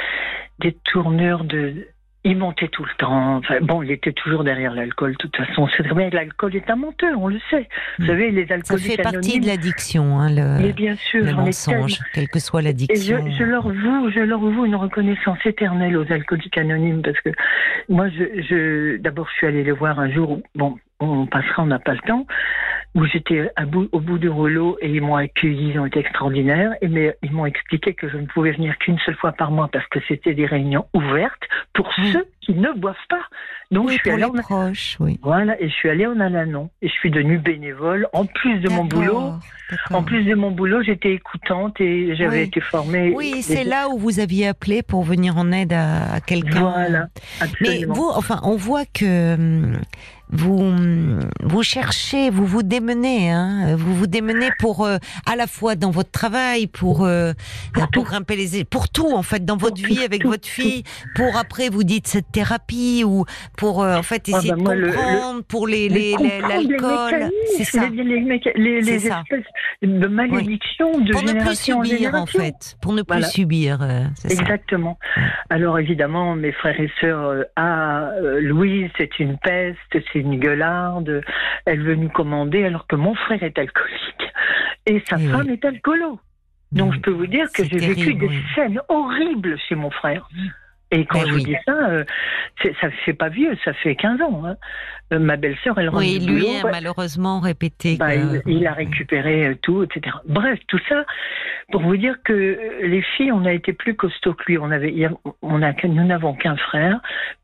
[0.59, 1.89] des tournures de.
[2.25, 3.39] Il montait tout le temps.
[3.39, 5.69] Enfin, bon, il était toujours derrière l'alcool, de toute façon.
[5.77, 7.69] C'est vrai, l'alcool est un menteur, on le sait.
[7.99, 11.99] Vous savez, les alcooliques Ça fait partie de l'addiction, hein, le, bien sûr, le mensonge,
[12.15, 13.27] quelle que soit l'addiction.
[13.27, 17.31] Je, je, leur voue, je leur voue une reconnaissance éternelle aux alcooliques anonymes, parce que
[17.89, 20.41] moi, je, je d'abord, je suis allée les voir un jour.
[20.55, 22.25] Bon, on passera, on n'a pas le temps
[22.95, 23.51] où j'étais
[23.93, 27.33] au bout du rouleau et ils m'ont accueilli, ils ont été extraordinaires, et mais ils
[27.33, 30.35] m'ont expliqué que je ne pouvais venir qu'une seule fois par mois parce que c'était
[30.35, 33.23] des réunions ouvertes pour ceux qui ne boivent pas.
[33.71, 34.33] Donc je suis allée en...
[34.33, 35.19] proches, oui.
[35.23, 38.69] Voilà, et je suis allée en Alanon et je suis devenue bénévole en plus de
[38.69, 39.33] mon boulot.
[39.91, 43.15] En plus de mon boulot, j'étais écoutante et j'avais été formée.
[43.17, 46.61] Oui, c'est là où vous aviez appelé pour venir en aide à, quelqu'un.
[46.61, 47.07] Voilà,
[47.41, 47.87] absolument.
[47.89, 49.79] Mais vous, enfin, on voit que hum,
[50.33, 50.75] vous,
[51.43, 54.97] vous cherchez, vous vous démenez, hein, vous vous démenez pour euh,
[55.31, 57.33] à la fois dans votre travail, pour euh,
[57.93, 61.69] pour, grimper les, pour tout en fait dans votre vie avec votre fille, pour après
[61.69, 63.27] vous dites cette thérapie ou
[63.59, 68.03] pour euh, en fait ah, essayer bah, de comprendre, pour les l'alcool, c'est ça, les,
[68.03, 69.45] les, les espèces
[69.83, 73.87] de malédiction de pour ne plus subir en, fait, pour ne plus subir.
[74.25, 74.99] Exactement.
[75.51, 79.79] Alors évidemment, mes frères et sœurs, ah Louise, c'est une peste,
[80.13, 81.23] c'est une gueularde,
[81.67, 84.33] elle veut nous commander alors que mon frère est alcoolique
[84.87, 86.19] et sa femme est alcoolo.
[86.73, 90.29] Donc je peux vous dire que j'ai vécu des scènes horribles chez mon frère.
[90.93, 92.05] Et quand eh je vous dis ça, euh,
[92.81, 94.43] ça fait pas vieux, ça fait 15 ans.
[94.45, 94.57] Hein.
[95.13, 97.97] Euh, ma belle-sœur, elle Oui, lui a malheureusement répété.
[97.97, 100.17] Bah, il, a récupéré euh, tout, etc.
[100.27, 101.05] Bref, tout ça
[101.71, 104.59] pour vous dire que les filles, on a été plus costauds que lui.
[104.59, 104.95] On avait,
[105.41, 107.01] on a, nous n'avons qu'un frère,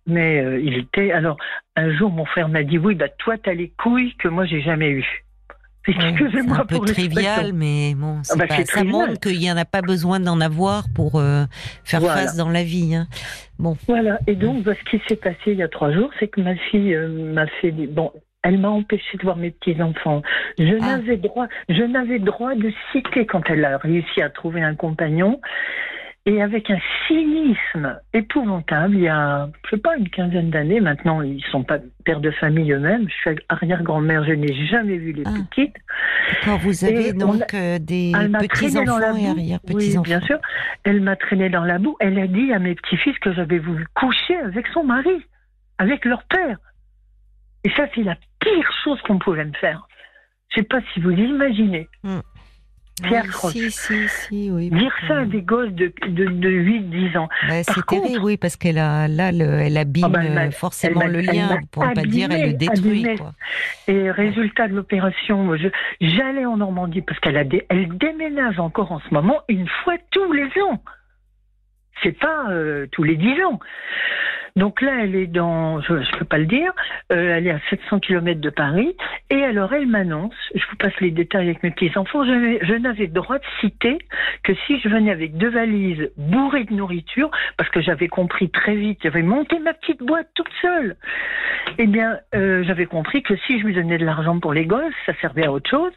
[0.07, 1.11] mais il était.
[1.13, 1.39] Alors,
[1.75, 4.61] un jour, mon frère m'a dit oui, bah toi, t'as les couilles que moi j'ai
[4.61, 5.25] jamais eues.
[5.87, 9.65] Excusez-moi C'est un peu trivial, mais bon, ah bah, ça montre qu'il n'y en a
[9.65, 11.45] pas besoin d'en avoir pour euh,
[11.85, 12.95] faire face dans la vie.
[12.95, 13.07] Hein.
[13.59, 13.77] Bon.
[13.87, 14.19] Voilà.
[14.27, 16.57] Et donc, bah, ce qui s'est passé il y a trois jours, c'est que ma
[16.57, 17.71] fille euh, m'a fait.
[17.71, 18.13] Bon,
[18.43, 20.23] elle m'a empêché de voir mes petits enfants.
[20.59, 20.97] Je ah.
[20.97, 25.41] n'avais droit, je n'avais droit de citer quand elle a réussi à trouver un compagnon
[26.29, 28.97] et avec un cynisme épouvantable.
[28.97, 32.31] Il y a, je sais pas, une quinzaine d'années maintenant, ils sont pas pères de
[32.33, 33.09] famille eux-mêmes.
[33.09, 35.31] Je suis arrière-grand-mère, je n'ai jamais vu les ah.
[35.49, 35.75] petites.
[36.45, 40.03] Quand vous avez donc euh, des petits-enfants et arrière-petits-enfants.
[40.03, 40.39] Oui, bien sûr.
[40.85, 41.97] Elle m'a traîné dans la boue.
[41.99, 45.25] Elle a dit à mes petits-fils que j'avais voulu coucher avec son mari,
[45.79, 46.59] avec leur père.
[47.65, 49.89] Et ça, c'est la pire chose qu'on pouvait me faire.
[50.51, 51.89] Je sais pas si vous imaginez.
[53.03, 53.09] Hmm.
[53.09, 54.71] Pierre Si, si, si, oui.
[54.71, 57.29] Dire ça à des gosses de, de, de 8-10 ans.
[57.49, 61.21] Bah, c'est terrible, oui, parce qu'elle a, là, le, elle abîme ah bah, forcément le
[61.21, 63.07] lien, pour ne pas dire, elle le détruit.
[63.17, 63.33] Quoi.
[63.87, 65.51] Et résultat de l'opération,
[66.01, 70.33] j'allais en Normandie, parce qu'elle a elle déménage encore en ce moment une fois tous
[70.33, 70.83] les ans.
[72.03, 73.59] C'est pas euh, tous les 10 ans.
[74.57, 76.73] Donc là, elle est dans, je ne peux pas le dire,
[77.13, 78.97] euh, elle est à 700 km de Paris.
[79.31, 83.07] Et alors, elle m'annonce, je vous passe les détails avec mes petits-enfants, je, je n'avais
[83.07, 83.99] droit de citer
[84.43, 88.75] que si je venais avec deux valises bourrées de nourriture, parce que j'avais compris très
[88.75, 90.97] vite, j'avais monté ma petite boîte toute seule.
[91.79, 94.95] Eh bien, euh, j'avais compris que si je lui donnais de l'argent pour les gosses,
[95.07, 95.93] ça servait à autre chose.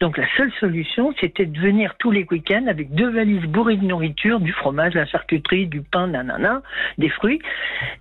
[0.00, 3.84] Donc la seule solution, c'était de venir tous les week-ends avec deux valises bourrées de
[3.84, 6.62] nourriture, du fromage, la charcuterie, du pain, nanana,
[6.98, 7.40] des fruits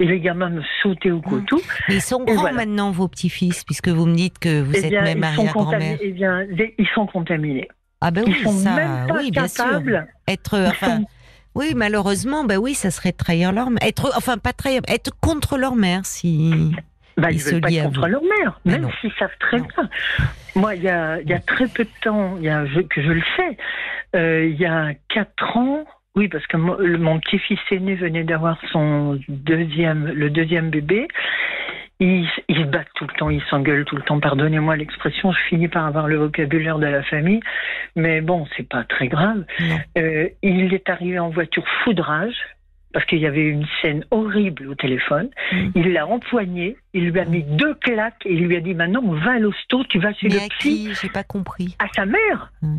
[0.08, 1.62] les gamins me sautaient au couteau.
[1.90, 5.24] ils sont grands maintenant, vos petits-fils, puisque vous me dites que vous eh êtes même
[5.24, 5.98] arrière-grand-mère.
[6.02, 6.46] Eh bien,
[6.78, 7.68] ils sont contaminés.
[8.02, 9.82] Ah ben oui, ça, oui, bien sûr.
[10.28, 11.02] Être, enfin,
[11.56, 13.82] oui, malheureusement, ben oui, ça serait trahir leur mère.
[13.82, 16.74] Être, enfin, pas trahir, être contre leur mère, si.
[17.18, 19.90] Bah, ils, veulent pas être contre leur mère, ben même s'ils savent très bien.
[20.56, 23.24] Moi, il y a, y a, très peu de temps, y a, que je le
[23.38, 23.58] sais,
[24.16, 29.20] euh, il y a quatre ans, oui, parce que mon, petit-fils aîné venait d'avoir son
[29.28, 31.08] deuxième, le deuxième bébé.
[32.00, 34.20] Il, il se bat tout le temps, il s'engueule tout le temps.
[34.20, 37.40] Pardonnez-moi l'expression, je finis par avoir le vocabulaire de la famille,
[37.96, 39.46] mais bon, c'est pas très grave.
[39.98, 42.36] Euh, il est arrivé en voiture foudrage
[42.96, 45.28] parce qu'il y avait une scène horrible au téléphone.
[45.52, 45.68] Mm.
[45.76, 47.58] Il l'a empoigné, il lui a mis mm.
[47.58, 50.36] deux claques et il lui a dit maintenant va à l'hosto, tu vas chez Mais
[50.36, 50.94] le à psy.
[51.02, 51.76] J'ai pas compris.
[51.80, 52.54] À sa mère.
[52.62, 52.78] Mm.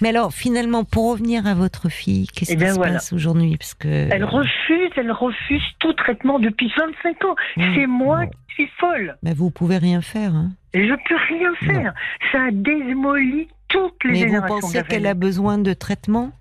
[0.00, 3.74] Mais alors finalement, pour revenir à votre fille, qu'est-ce eh qui se passe aujourd'hui Parce
[3.74, 7.36] que elle refuse, elle refuse tout traitement depuis 25 ans.
[7.54, 9.16] C'est moi qui suis folle.
[9.22, 10.34] Mais vous pouvez rien faire.
[10.34, 10.50] Hein.
[10.74, 11.94] Je peux rien faire.
[12.32, 16.32] Ça a démoli toutes les Mais vous pensez qu'elle a besoin de traitement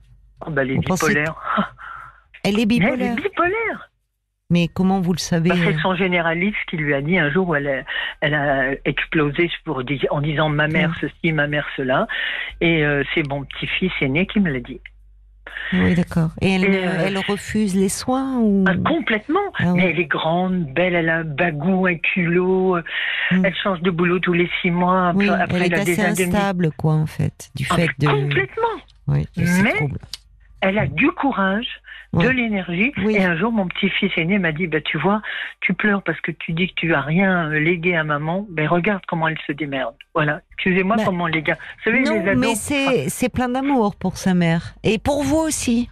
[0.48, 1.76] oh bah, Les bipolaires.
[2.44, 2.94] Elle est bipolaire.
[2.94, 3.90] Elle est bipolaire.
[4.50, 7.50] Mais comment vous le savez bah, C'est son généraliste qui lui a dit un jour
[7.50, 7.84] où elle a,
[8.22, 10.96] elle a explosé pour, en disant ma mère mm.
[11.02, 12.08] ceci, ma mère cela.
[12.62, 14.80] Et euh, c'est mon petit-fils aîné qui me l'a dit.
[15.72, 16.30] Oui, d'accord.
[16.42, 18.64] Et elle, euh, elle, refuse les soins ou...
[18.68, 19.40] Ah, complètement.
[19.58, 22.78] Ah Mais elle est grande, belle, elle a un bagou, un culot.
[23.32, 23.46] Mm.
[23.46, 25.14] Elle change de boulot tous les six mois.
[25.16, 28.08] Oui, après, elle est assez instable, quoi, en fait, du ah, fait de...
[28.08, 28.76] Complètement.
[29.08, 29.74] Oui, Mais
[30.62, 31.82] elle a du courage
[32.14, 32.92] de l'énergie.
[33.10, 35.22] Et un jour, mon petit-fils aîné m'a dit, bah, tu vois,
[35.62, 38.46] tu pleures parce que tu dis que tu as rien légué à maman.
[38.50, 39.96] Ben, regarde comment elle se démerde.
[40.14, 40.42] Voilà.
[40.54, 41.58] Excusez-moi bah, comment les gars.
[41.78, 44.76] Vous savez, non, les mais c'est, c'est plein d'amour pour sa mère.
[44.84, 45.90] Et pour vous aussi.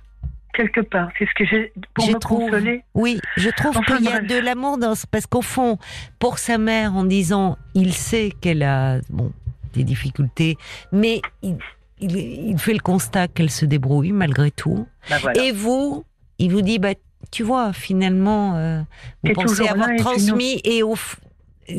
[0.54, 1.10] Quelque part.
[1.18, 2.84] C'est ce que j'ai, pour me consoler.
[2.94, 5.78] Oui, je trouve qu'il y a de l'amour dans, parce qu'au fond,
[6.20, 9.32] pour sa mère, en disant, il sait qu'elle a, bon,
[9.74, 10.58] des difficultés,
[10.92, 11.58] mais il,
[12.02, 14.88] il, fait le constat qu'elle se débrouille malgré tout.
[15.10, 16.04] Bah, Et vous,
[16.42, 16.94] il vous dit, bah,
[17.32, 18.82] tu vois, finalement, euh,
[19.24, 20.96] vous pensez avoir transmis et au,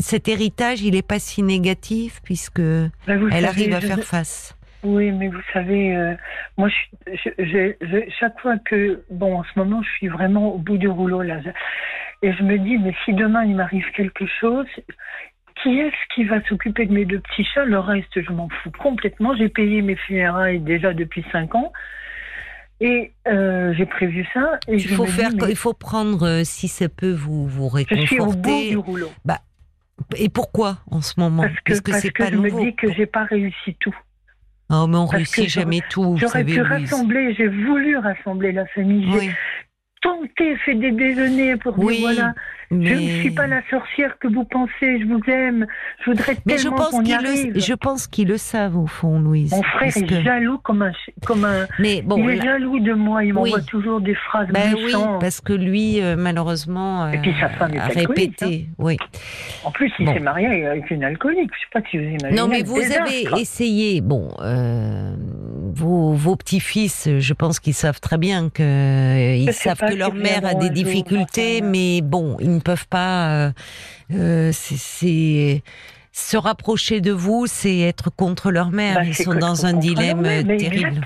[0.00, 4.56] cet héritage, il n'est pas si négatif puisque elle arrive à faire face.
[4.84, 6.14] Oui, mais vous savez, euh,
[6.56, 6.68] moi,
[7.06, 11.22] je, chaque fois que, bon, en ce moment, je suis vraiment au bout du rouleau
[11.22, 11.38] là,
[12.22, 14.66] et je me dis, mais si demain il m'arrive quelque chose,
[15.62, 17.64] qui est-ce qui va s'occuper de mes deux petits chats?
[17.64, 19.36] Le reste, je m'en fous complètement.
[19.36, 21.72] J'ai payé mes funérailles déjà depuis cinq ans.
[22.84, 24.58] Et euh, j'ai prévu ça.
[24.66, 28.02] Et il faut faire, il faut prendre, euh, si ça peut vous vous réconforter.
[28.02, 29.12] Je suis au bout du rouleau.
[29.24, 29.38] Bah,
[30.16, 31.42] et pourquoi en ce moment?
[31.42, 33.94] Parce que, parce que, je me dis que j'ai pas réussi tout.
[34.68, 36.16] Oh, mais on réussit jamais tout.
[36.18, 39.06] J'aurais pu rassembler, j'ai voulu rassembler la famille.
[39.12, 39.30] J'ai
[40.02, 42.34] tenté, fait des déjeuners pour dire voilà,
[42.70, 45.66] je ne suis pas la sorcière que vous pensez, je vous aime,
[46.00, 49.20] je voudrais mais tellement je pense qu'il le, Je pense qu'ils le savent au fond,
[49.20, 49.52] Louise.
[49.52, 50.92] Mon frère est jaloux comme un,
[51.26, 51.66] comme un.
[51.78, 53.24] Mais bon, il est jaloux de moi.
[53.24, 57.48] Il m'envoie toujours des phrases ben Oui, parce que lui, euh, malheureusement, Et puis sa
[57.50, 58.66] femme est a répété.
[58.68, 58.74] Hein.
[58.78, 58.96] Oui.
[59.64, 61.50] En plus, il s'est marié avec une alcoolique.
[61.54, 62.40] Je sais pas si vous imaginez.
[62.40, 64.00] Non, mais vous avez essayé.
[64.00, 65.14] Bon, euh,
[65.74, 70.44] vos, vos petits-fils, je pense qu'ils savent très bien que ils savent que leur mère
[70.44, 73.30] a des difficultés, mais bon, ils peuvent pas.
[73.30, 73.52] Euh,
[74.14, 75.62] euh, c'est
[76.12, 78.96] se rapprocher de vous, c'est être contre leur mère.
[78.96, 81.00] Bah, Ils sont dans un dilemme terrible.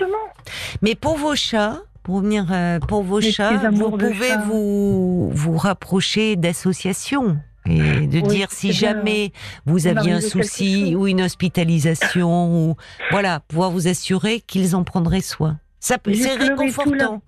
[0.82, 6.36] Mais pour vos chats, pour venir, euh, pour vos chats, vous pouvez vous vous rapprocher
[6.36, 9.32] d'associations et de dire si jamais
[9.64, 12.76] vous aviez un souci ou une hospitalisation ou
[13.10, 15.58] voilà, pouvoir vous assurer qu'ils en prendraient soin.
[15.80, 17.22] Ça c'est réconfortant.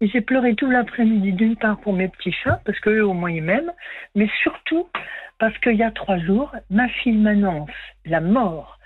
[0.00, 3.42] J'ai pleuré tout l'après-midi, d'une part pour mes petits chats, parce qu'eux au moins ils
[3.42, 3.72] m'aiment,
[4.14, 4.88] mais surtout
[5.38, 7.70] parce qu'il y a trois jours, ma fille m'annonce
[8.06, 8.78] la mort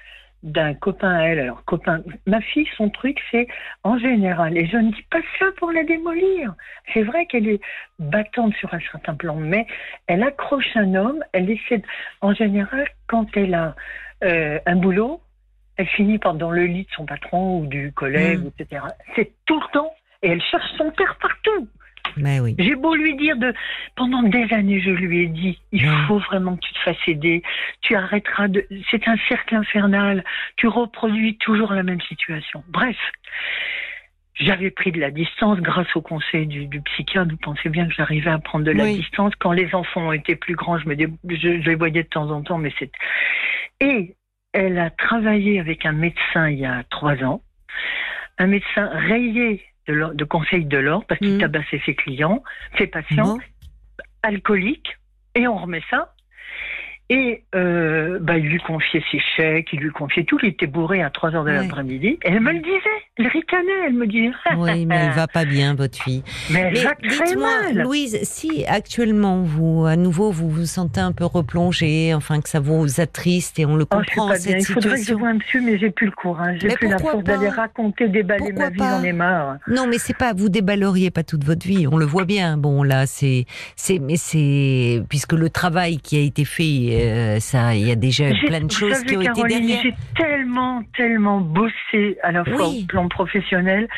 [0.44, 1.40] d'un copain à elle.
[1.40, 3.48] Alors, copain, ma fille, son truc, c'est
[3.83, 6.54] en général, et je ne dis pas ça pour la démolir.
[6.92, 7.61] C'est vrai qu'elle est
[7.98, 9.66] battante sur un certain plan, mais
[10.07, 11.83] elle accroche un homme, elle essaie,
[12.20, 13.74] en général, quand elle a
[14.22, 15.22] euh, un boulot,
[15.76, 18.50] elle finit par dans le lit de son patron ou du collègue, mmh.
[18.59, 18.83] etc.
[19.16, 21.68] C'est tout le temps et elle cherche son père partout.
[22.16, 22.54] Mais oui.
[22.58, 23.52] J'ai beau lui dire de
[23.96, 27.42] pendant des années je lui ai dit il faut vraiment que tu te fasses aider
[27.80, 30.24] tu arrêteras de c'est un cercle infernal
[30.56, 32.96] tu reproduis toujours la même situation bref
[34.34, 37.30] j'avais pris de la distance grâce au conseil du, psychiatre.
[37.30, 39.32] Vous pensez bien que j'arrivais à prendre de la distance.
[39.38, 42.42] Quand les enfants ont été plus grands, je, me je, les voyais de temps en
[42.42, 42.90] temps, mais c'est.
[43.80, 44.16] Et
[44.52, 47.42] elle a travaillé avec un médecin il y a trois ans,
[48.38, 51.40] un médecin rayé de, de conseil de l'or parce qu'il mmh.
[51.40, 52.42] tabassait ses clients,
[52.78, 53.38] ses patients,
[54.22, 54.98] alcooliques,
[55.34, 56.13] et on remet ça.
[57.10, 60.38] Et euh, bah, il lui confiait ses chèques, il lui confiait tout.
[60.42, 62.18] Il était bourré à 3 heures de l'après-midi.
[62.22, 62.78] Elle me le disait.
[63.16, 64.32] Elle ricanait, elle me disait.
[64.56, 66.22] oui, mais elle va pas bien, votre fille.
[66.50, 72.14] Mais, mais dites-moi, Louise, si actuellement, vous, à nouveau, vous vous sentez un peu replongée,
[72.14, 75.04] enfin que ça vous attriste et on le oh, comprend, oh, cette Il faudrait que
[75.04, 76.58] je voie un monsieur, mais j'ai plus le courage.
[76.60, 79.58] J'ai plus la force d'aller raconter, déballer ma vie, j'en ai marre.
[79.68, 81.86] Non, mais c'est pas, vous déballeriez pas toute votre vie.
[81.86, 82.56] On le voit bien.
[82.56, 83.44] Bon, là, c'est,
[83.76, 87.96] c'est, mais c'est, puisque le travail qui a été fait, euh, ça, il y a
[87.96, 89.80] déjà plein de choses qui ont été derrière.
[89.83, 93.88] J'ai tellement, tellement bossé à la fois au plan professionnel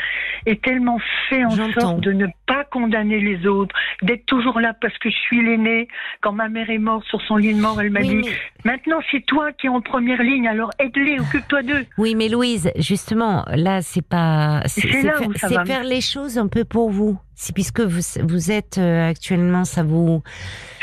[0.47, 4.97] et tellement fait en sorte de ne pas condamner les autres, d'être toujours là parce
[4.99, 5.89] que je suis l'aîné.
[6.21, 8.29] Quand ma mère est morte sur son lit de mort, elle m'a dit
[8.65, 11.87] maintenant c'est toi qui es en première ligne, alors aide-les, occupe-toi d'eux.
[11.99, 17.19] Oui, mais Louise, justement, là c'est pas, c'est faire les choses un peu pour vous.
[17.55, 20.23] Puisque vous, vous êtes euh, actuellement, ça vous.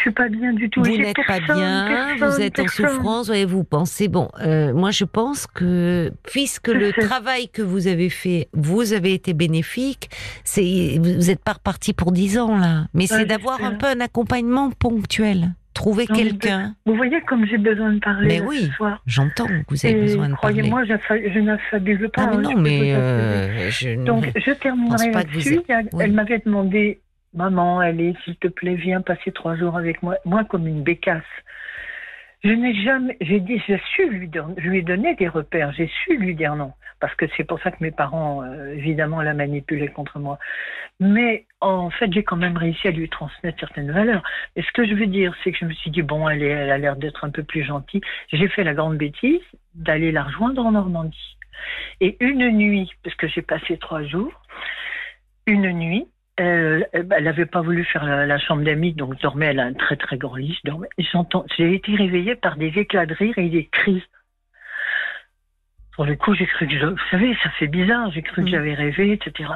[0.03, 0.83] Suis pas bien du tout.
[0.83, 4.09] Vous n'êtes pas bien, vous êtes en souffrance, et vous pensez.
[4.09, 9.13] Bon, euh, moi je pense que puisque le travail que vous avez fait, vous avez
[9.13, 10.09] été bénéfique,
[10.43, 14.01] c'est vous n'êtes pas reparti pour dix ans là, mais c'est d'avoir un peu un
[14.01, 15.53] accompagnement ponctuel.
[15.73, 16.75] Trouver quelqu'un.
[16.85, 18.27] Vous voyez comme j'ai besoin de parler.
[18.27, 18.69] Mais oui,
[19.07, 20.59] j'entends que vous avez besoin de parler.
[20.61, 22.23] Croyez-moi, je n'affabule pas.
[22.23, 25.61] Ah, mais hein, non, mais euh, je Donc, je terminerai là-dessus.
[25.99, 26.99] Elle m'avait demandé,
[27.33, 30.15] maman, allez, s'il te plaît, viens passer trois jours avec moi.
[30.25, 31.23] Moi, comme une bécasse.
[32.43, 35.89] Je n'ai jamais, j'ai dit, j'ai su lui, je lui ai donné des repères, j'ai
[36.03, 39.33] su lui dire non, parce que c'est pour ça que mes parents, euh, évidemment, la
[39.33, 40.37] manipulaient contre moi.
[40.99, 44.23] Mais en fait, j'ai quand même réussi à lui transmettre certaines valeurs.
[44.57, 46.69] Et ce que je veux dire, c'est que je me suis dit, bon, elle, elle
[46.69, 48.01] a l'air d'être un peu plus gentille.
[48.33, 49.39] J'ai fait la grande bêtise
[49.73, 51.37] d'aller la rejoindre en Normandie.
[52.01, 54.33] Et une nuit, parce que j'ai passé trois jours,
[55.47, 56.87] une nuit, elle
[57.21, 60.35] n'avait pas voulu faire la, chambre d'amis, donc dormait, elle a un très très grand
[60.35, 60.59] lit.
[61.57, 64.03] J'ai été réveillée par des éclats de rire et des cris.
[65.95, 68.47] Pour le coup, j'ai cru que je, vous savez, ça fait bizarre, j'ai cru que
[68.47, 68.51] mm.
[68.51, 69.51] j'avais rêvé, etc.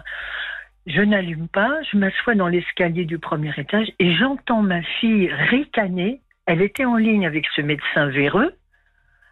[0.86, 6.22] Je n'allume pas, je m'assois dans l'escalier du premier étage et j'entends ma fille ricaner
[6.46, 8.54] Elle était en ligne avec ce médecin véreux,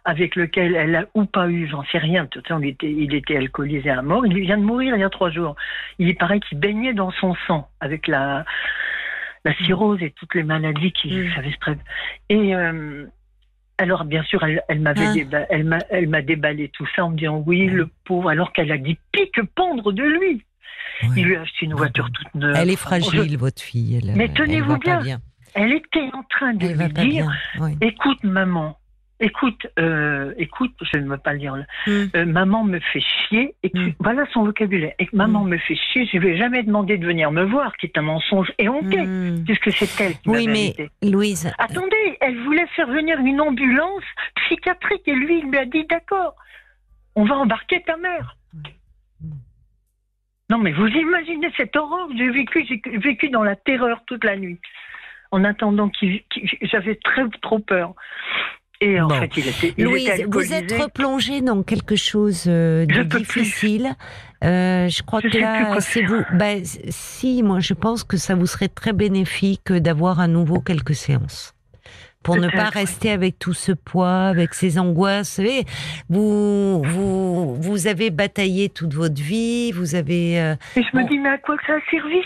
[0.06, 2.24] avec lequel elle a ou pas eu, j'en sais rien.
[2.24, 4.24] De toute façon, il était, il était alcoolisé à mort.
[4.24, 5.56] Il vient de mourir il y a trois jours.
[5.98, 8.44] Il paraît qu'il baignait dans son sang avec la,
[9.44, 11.34] la cirrhose et toutes les maladies qui mm.
[11.34, 11.78] savaient
[12.28, 13.04] Et euh,
[13.78, 15.44] alors, bien sûr, elle, elle m'avait ah.
[15.50, 18.70] elle m'a, elle m'a déballé tout ça en me disant oui, le pauvre, alors qu'elle
[18.70, 20.44] a dit pique pendre de lui.
[21.16, 22.54] Il lui a acheté une voiture toute neuve.
[22.56, 24.00] Elle est fragile, votre fille.
[24.14, 25.20] Mais tenez-vous bien,
[25.54, 27.28] Elle était en train de lui dire
[27.80, 28.78] écoute, maman,
[29.18, 31.64] Écoute, euh, écoute, je ne veux pas le dire là.
[31.86, 32.04] Mm.
[32.14, 33.54] Euh, maman me fait chier.
[33.62, 33.94] Et mm.
[34.00, 34.92] Voilà son vocabulaire.
[34.98, 35.48] Et maman mm.
[35.48, 36.06] me fait chier.
[36.12, 39.72] Je vais jamais demander de venir me voir, qui est un mensonge et honteux, puisque
[39.72, 41.50] c'est elle qui Oui, mais Louise.
[41.58, 46.34] Attendez, elle voulait faire venir une ambulance psychiatrique et lui, il lui a dit d'accord,
[47.14, 48.36] on va embarquer ta mère.
[50.50, 54.36] Non, mais vous imaginez cette horreur J'ai vécu, j'ai vécu dans la terreur toute la
[54.36, 54.60] nuit,
[55.32, 56.22] en attendant qu'il,
[56.62, 57.94] j'avais très trop peur.
[58.80, 63.94] Et en fait, il était, Louise, vous êtes replongée dans quelque chose euh, de difficile.
[64.44, 66.22] Euh, je crois que là, c'est vous.
[66.34, 70.94] Ben, si, moi, je pense que ça vous serait très bénéfique d'avoir à nouveau quelques
[70.94, 71.54] séances
[72.22, 75.40] pour ne pas rester avec tout ce poids, avec ces angoisses.
[76.08, 80.40] Vous, vous, vous avez bataillé toute votre vie, vous avez.
[80.40, 82.18] Euh, Et je me dis, mais à quoi ça a servi?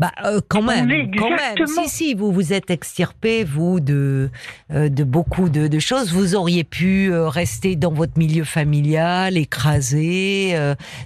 [0.00, 1.66] Bah, euh, quand même, quand même.
[1.68, 4.28] Si, si, vous vous êtes extirpé, vous, de,
[4.72, 6.12] euh, de beaucoup de, de, choses.
[6.12, 10.54] Vous auriez pu euh, rester dans votre milieu familial, écrasé,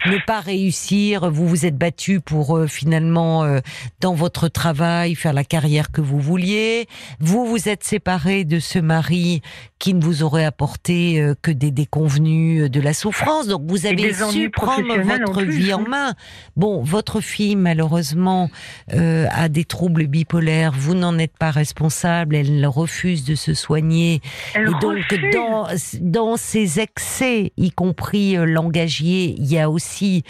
[0.07, 1.31] ne pas réussir.
[1.31, 3.61] Vous vous êtes battu pour finalement,
[4.01, 6.88] dans votre travail, faire la carrière que vous vouliez.
[7.20, 9.42] Vous vous êtes séparé de ce mari
[9.79, 13.47] qui ne vous aurait apporté que des déconvenus, de la souffrance.
[13.47, 16.14] Donc vous avez su prendre votre vie en main.
[16.57, 18.51] Bon, votre fille, malheureusement,
[18.93, 24.21] euh, a des troubles bipolaires, vous n'en êtes pas responsable, elle refuse de se soigner.
[24.55, 24.99] et donc
[25.33, 25.67] dans,
[26.01, 30.25] dans ses excès, y compris euh, l'engagier, il y a aussi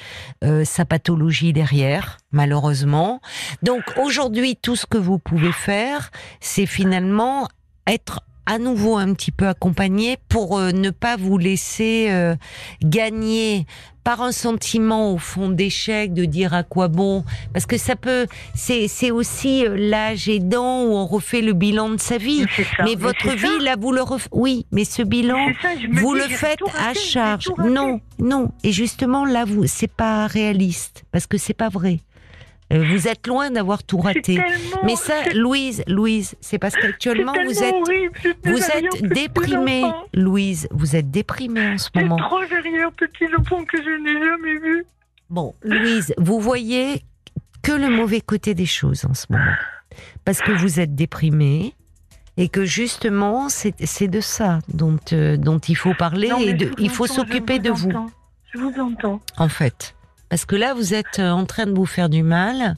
[0.44, 3.20] euh, sa pathologie derrière, malheureusement.
[3.62, 7.48] Donc aujourd'hui, tout ce que vous pouvez faire, c'est finalement
[7.86, 12.34] être à nouveau un petit peu accompagné pour euh, ne pas vous laisser euh,
[12.82, 13.66] gagner
[14.04, 18.26] par un sentiment au fond d'échec, de dire à quoi bon, parce que ça peut,
[18.54, 22.46] c'est c'est aussi euh, l'âge aidant où on refait le bilan de sa vie.
[22.84, 24.26] Mais, votre vie là, vous le ref...
[24.32, 25.48] oui, mais ce bilan,
[25.92, 27.50] vous le faites à charge.
[27.58, 28.50] Non, non.
[28.64, 32.00] Et justement là, vous, c'est pas réaliste parce que c'est pas vrai.
[32.72, 34.38] Euh, vous êtes loin d'avoir tout raté.
[34.84, 37.74] Mais ça, Louise, Louise, c'est parce qu'actuellement vous êtes,
[38.44, 42.16] vous êtes déprimée, Louise, vous êtes déprimée en ce moment.
[42.16, 44.84] trop derrière petit enfant que je n'ai jamais vu.
[45.30, 47.04] Bon, Louise, vous voyez
[47.62, 49.56] que le mauvais côté des choses en ce moment,
[50.24, 51.74] parce que vous êtes déprimée
[52.36, 56.90] et que justement c'est de ça dont euh, dont il faut parler et de, il
[56.90, 57.90] faut s'occuper de vous.
[58.54, 59.20] Je vous entends.
[59.36, 59.94] En fait.
[60.28, 62.76] Parce que là, vous êtes euh, en train de vous faire du mal.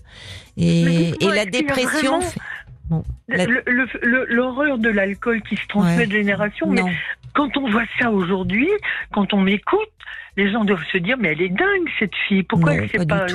[0.57, 2.21] Et, et la dépression.
[4.03, 6.67] L'horreur de l'alcool qui se transmet de génération.
[6.69, 6.83] Mais
[7.35, 8.69] quand on voit ça aujourd'hui,
[9.13, 9.89] quand on m'écoute,
[10.37, 12.43] les gens doivent se dire mais elle est dingue cette fille.
[12.43, 13.27] Pourquoi elle s'est pas,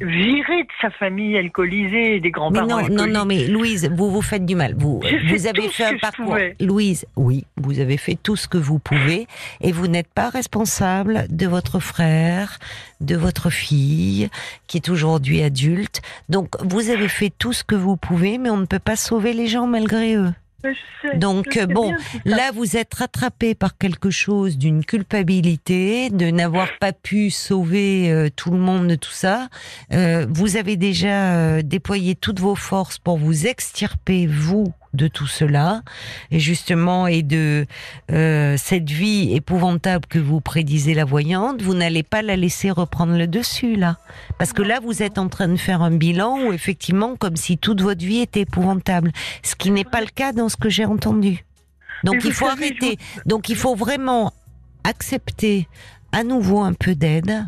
[0.00, 4.44] virée de sa famille alcoolisée des grands-parents Non, non, non, mais Louise, vous vous faites
[4.44, 4.74] du mal.
[4.76, 6.36] Vous, vous avez fait un parcours.
[6.60, 9.26] Louise, oui, vous avez fait tout ce que vous pouvez
[9.60, 12.58] et vous n'êtes pas responsable de votre frère,
[13.00, 14.28] de votre fille
[14.66, 16.00] qui est aujourd'hui adulte.
[16.28, 19.29] Donc vous avez fait tout ce que vous pouvez, mais on ne peut pas sauver
[19.32, 20.32] les gens malgré eux.
[21.16, 27.30] Donc bon, là vous êtes rattrapé par quelque chose d'une culpabilité, de n'avoir pas pu
[27.30, 29.48] sauver euh, tout le monde de tout ça.
[29.92, 35.26] Euh, vous avez déjà euh, déployé toutes vos forces pour vous extirper vous de tout
[35.26, 35.82] cela
[36.30, 37.66] et justement et de
[38.10, 43.16] euh, cette vie épouvantable que vous prédisez la voyante, vous n'allez pas la laisser reprendre
[43.16, 43.98] le dessus là,
[44.38, 47.58] parce que là vous êtes en train de faire un bilan où effectivement comme si
[47.58, 50.84] toute votre vie était épouvantable, ce qui n'est pas le cas dans ce que j'ai
[50.84, 51.44] entendu.
[52.04, 52.98] Donc il faut arrêter.
[53.26, 54.32] Donc il faut vraiment
[54.84, 55.68] accepter
[56.12, 57.46] à nouveau un peu d'aide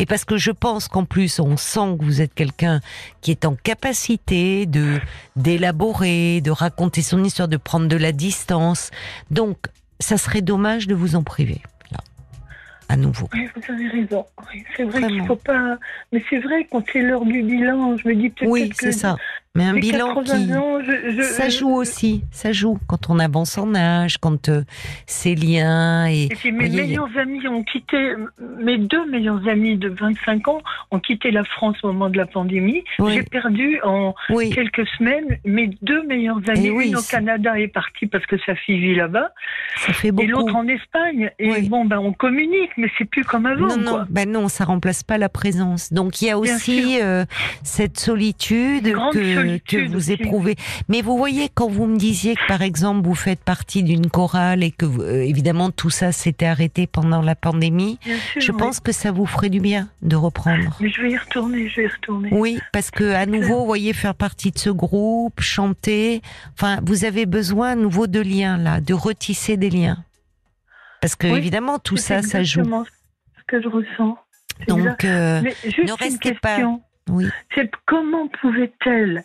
[0.00, 2.80] et parce que je pense qu'en plus, on sent que vous êtes quelqu'un
[3.20, 4.98] qui est en capacité de
[5.36, 8.90] d'élaborer, de raconter son histoire, de prendre de la distance.
[9.30, 9.58] Donc,
[9.98, 11.60] ça serait dommage de vous en priver.
[11.92, 11.98] Là,
[12.88, 13.28] à nouveau.
[13.34, 14.24] Oui, vous avez raison.
[14.74, 15.76] c'est vrai qu'il faut pas.
[16.12, 19.18] Mais c'est vrai, quand c'est l'heure du bilan, je me dis peut-être oui, c'est ça.
[19.56, 20.30] Mais un bilan qui,
[21.22, 24.62] ça joue aussi, ça joue quand on avance en âge, quand euh,
[25.06, 26.28] ces liens et.
[26.44, 28.14] et mes meilleurs amis ont quitté,
[28.60, 32.26] mes deux meilleurs amis de 25 ans ont quitté la France au moment de la
[32.26, 32.84] pandémie.
[33.08, 36.68] J'ai perdu en quelques semaines mes deux meilleurs amis.
[36.68, 39.32] Une au Canada est partie parce que sa fille vit là-bas.
[39.78, 40.28] Ça fait beaucoup.
[40.28, 41.32] Et l'autre en Espagne.
[41.40, 43.66] Et bon, ben on communique, mais c'est plus comme avant.
[43.66, 45.92] Non, non, ben non, ça remplace pas la présence.
[45.92, 47.24] Donc il y a aussi euh,
[47.64, 50.56] cette solitude que que vous éprouvez.
[50.88, 54.62] Mais vous voyez, quand vous me disiez que, par exemple, vous faites partie d'une chorale
[54.62, 57.98] et que, euh, évidemment, tout ça s'était arrêté pendant la pandémie,
[58.38, 60.76] je pense que ça vous ferait du bien de reprendre.
[60.80, 62.28] Mais je vais y retourner, je vais y retourner.
[62.32, 66.22] Oui, parce que, à nouveau, vous voyez, faire partie de ce groupe, chanter,
[66.54, 70.04] enfin, vous avez besoin à nouveau de liens, là, de retisser des liens.
[71.00, 72.64] Parce que, évidemment, tout ça, ça joue.
[72.64, 74.18] ce que je ressens.
[74.68, 76.58] Donc, euh, ne restez pas.
[77.10, 77.26] Oui.
[77.86, 79.24] Comment pouvait-elle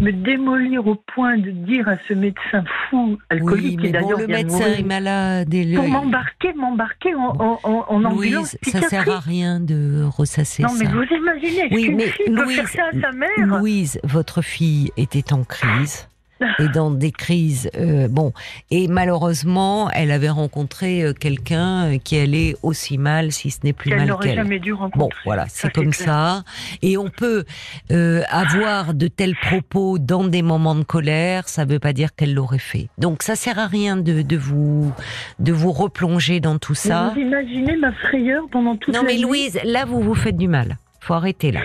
[0.00, 4.26] me démolir au point de dire à ce médecin fou, alcoolique, oui, mais bon, le
[4.26, 5.52] médecin est malade.
[5.54, 10.68] Et Pour m'embarquer, m'embarquer en, en, en, Louise, ça sert à rien de ressasser ça.
[10.68, 14.00] Non, mais vous imaginez, oui, mais fille Louise, peut faire ça à sa mère Louise,
[14.04, 16.08] votre fille était en crise
[16.58, 17.70] et dans des crises.
[17.76, 18.32] Euh, bon,
[18.70, 23.72] et malheureusement, elle avait rencontré euh, quelqu'un euh, qui allait aussi mal, si ce n'est
[23.72, 24.36] plus mal qu'elle.
[24.36, 24.98] jamais dû rencontrer.
[24.98, 26.44] Bon, voilà, c'est comme ça.
[26.82, 27.44] Et on peut
[27.90, 32.14] euh, avoir de tels propos dans des moments de colère, ça ne veut pas dire
[32.14, 32.88] qu'elle l'aurait fait.
[32.98, 34.92] Donc, ça sert à rien de, de vous
[35.38, 37.12] de vous replonger dans tout ça.
[37.14, 40.76] vous imaginez ma frayeur pendant toute non, mais Louise, là, vous vous faites du mal.
[41.00, 41.60] Faut arrêter là.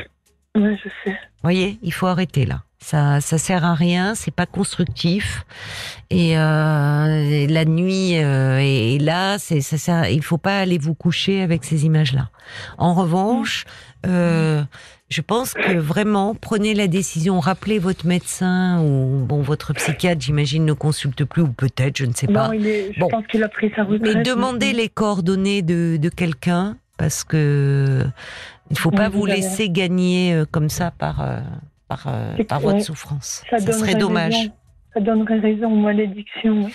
[0.55, 1.17] Oui, je sais.
[1.41, 2.63] Voyez, il faut arrêter là.
[2.83, 5.45] Ça, ça sert à rien, c'est pas constructif.
[6.09, 10.95] Et, euh, la nuit euh, et, là, c'est ça, ça, il faut pas aller vous
[10.95, 12.29] coucher avec ces images-là.
[12.79, 13.65] En revanche,
[14.07, 14.63] euh,
[15.09, 20.65] je pense que vraiment prenez la décision, rappelez votre médecin ou bon votre psychiatre, j'imagine
[20.65, 22.47] ne consulte plus ou peut-être, je ne sais pas.
[22.47, 24.15] Non, il est, je pense qu'il a pris sa retraite.
[24.15, 28.05] Mais demandez les coordonnées de, de quelqu'un parce que
[28.69, 31.39] il faut pas vous laisser gagner euh, comme ça par euh,
[31.91, 33.43] par, euh, par votre souffrance.
[33.49, 34.49] Ça, serait dommage.
[34.93, 36.69] Ça donnerait raison aux malédictions.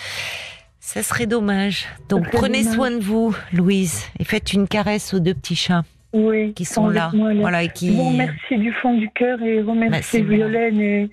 [0.78, 1.86] Ça serait dommage.
[2.10, 5.84] Donc prenez soin de vous, Louise, et faites une caresse aux deux petits chats.
[6.12, 7.10] Oui, qui sont là.
[7.14, 7.92] Voilà, et qui...
[7.92, 11.10] Bon, merci du fond du cœur et remercie bah, Violaine et,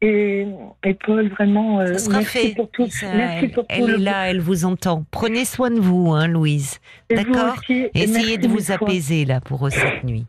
[0.00, 0.46] et,
[0.84, 1.84] et, Paul, vraiment.
[1.86, 2.54] Ça sera merci fait.
[2.54, 2.86] pour tout.
[2.88, 5.04] Ça, merci elle, pour elle tout est là, elle vous entend.
[5.10, 6.78] Prenez soin de vous, hein, Louise.
[7.10, 7.56] D'accord
[7.94, 10.26] Essayez de vous apaiser là pour cette nuit.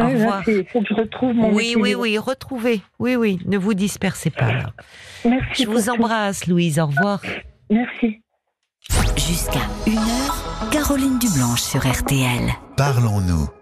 [0.00, 0.48] Au oui, revoir.
[0.48, 2.80] Il faut que je retrouve mon Oui, oui, oui, retrouvez.
[2.98, 4.52] Oui, oui, ne vous dispersez pas.
[4.52, 4.72] Là.
[5.24, 5.64] Merci.
[5.64, 6.50] Je vous embrasse, tout.
[6.50, 6.78] Louise.
[6.78, 7.20] Au revoir.
[7.68, 8.20] Merci.
[9.16, 12.50] Jusqu'à une heure, Caroline Dublanche sur RTL.
[12.76, 13.50] Parlons-nous.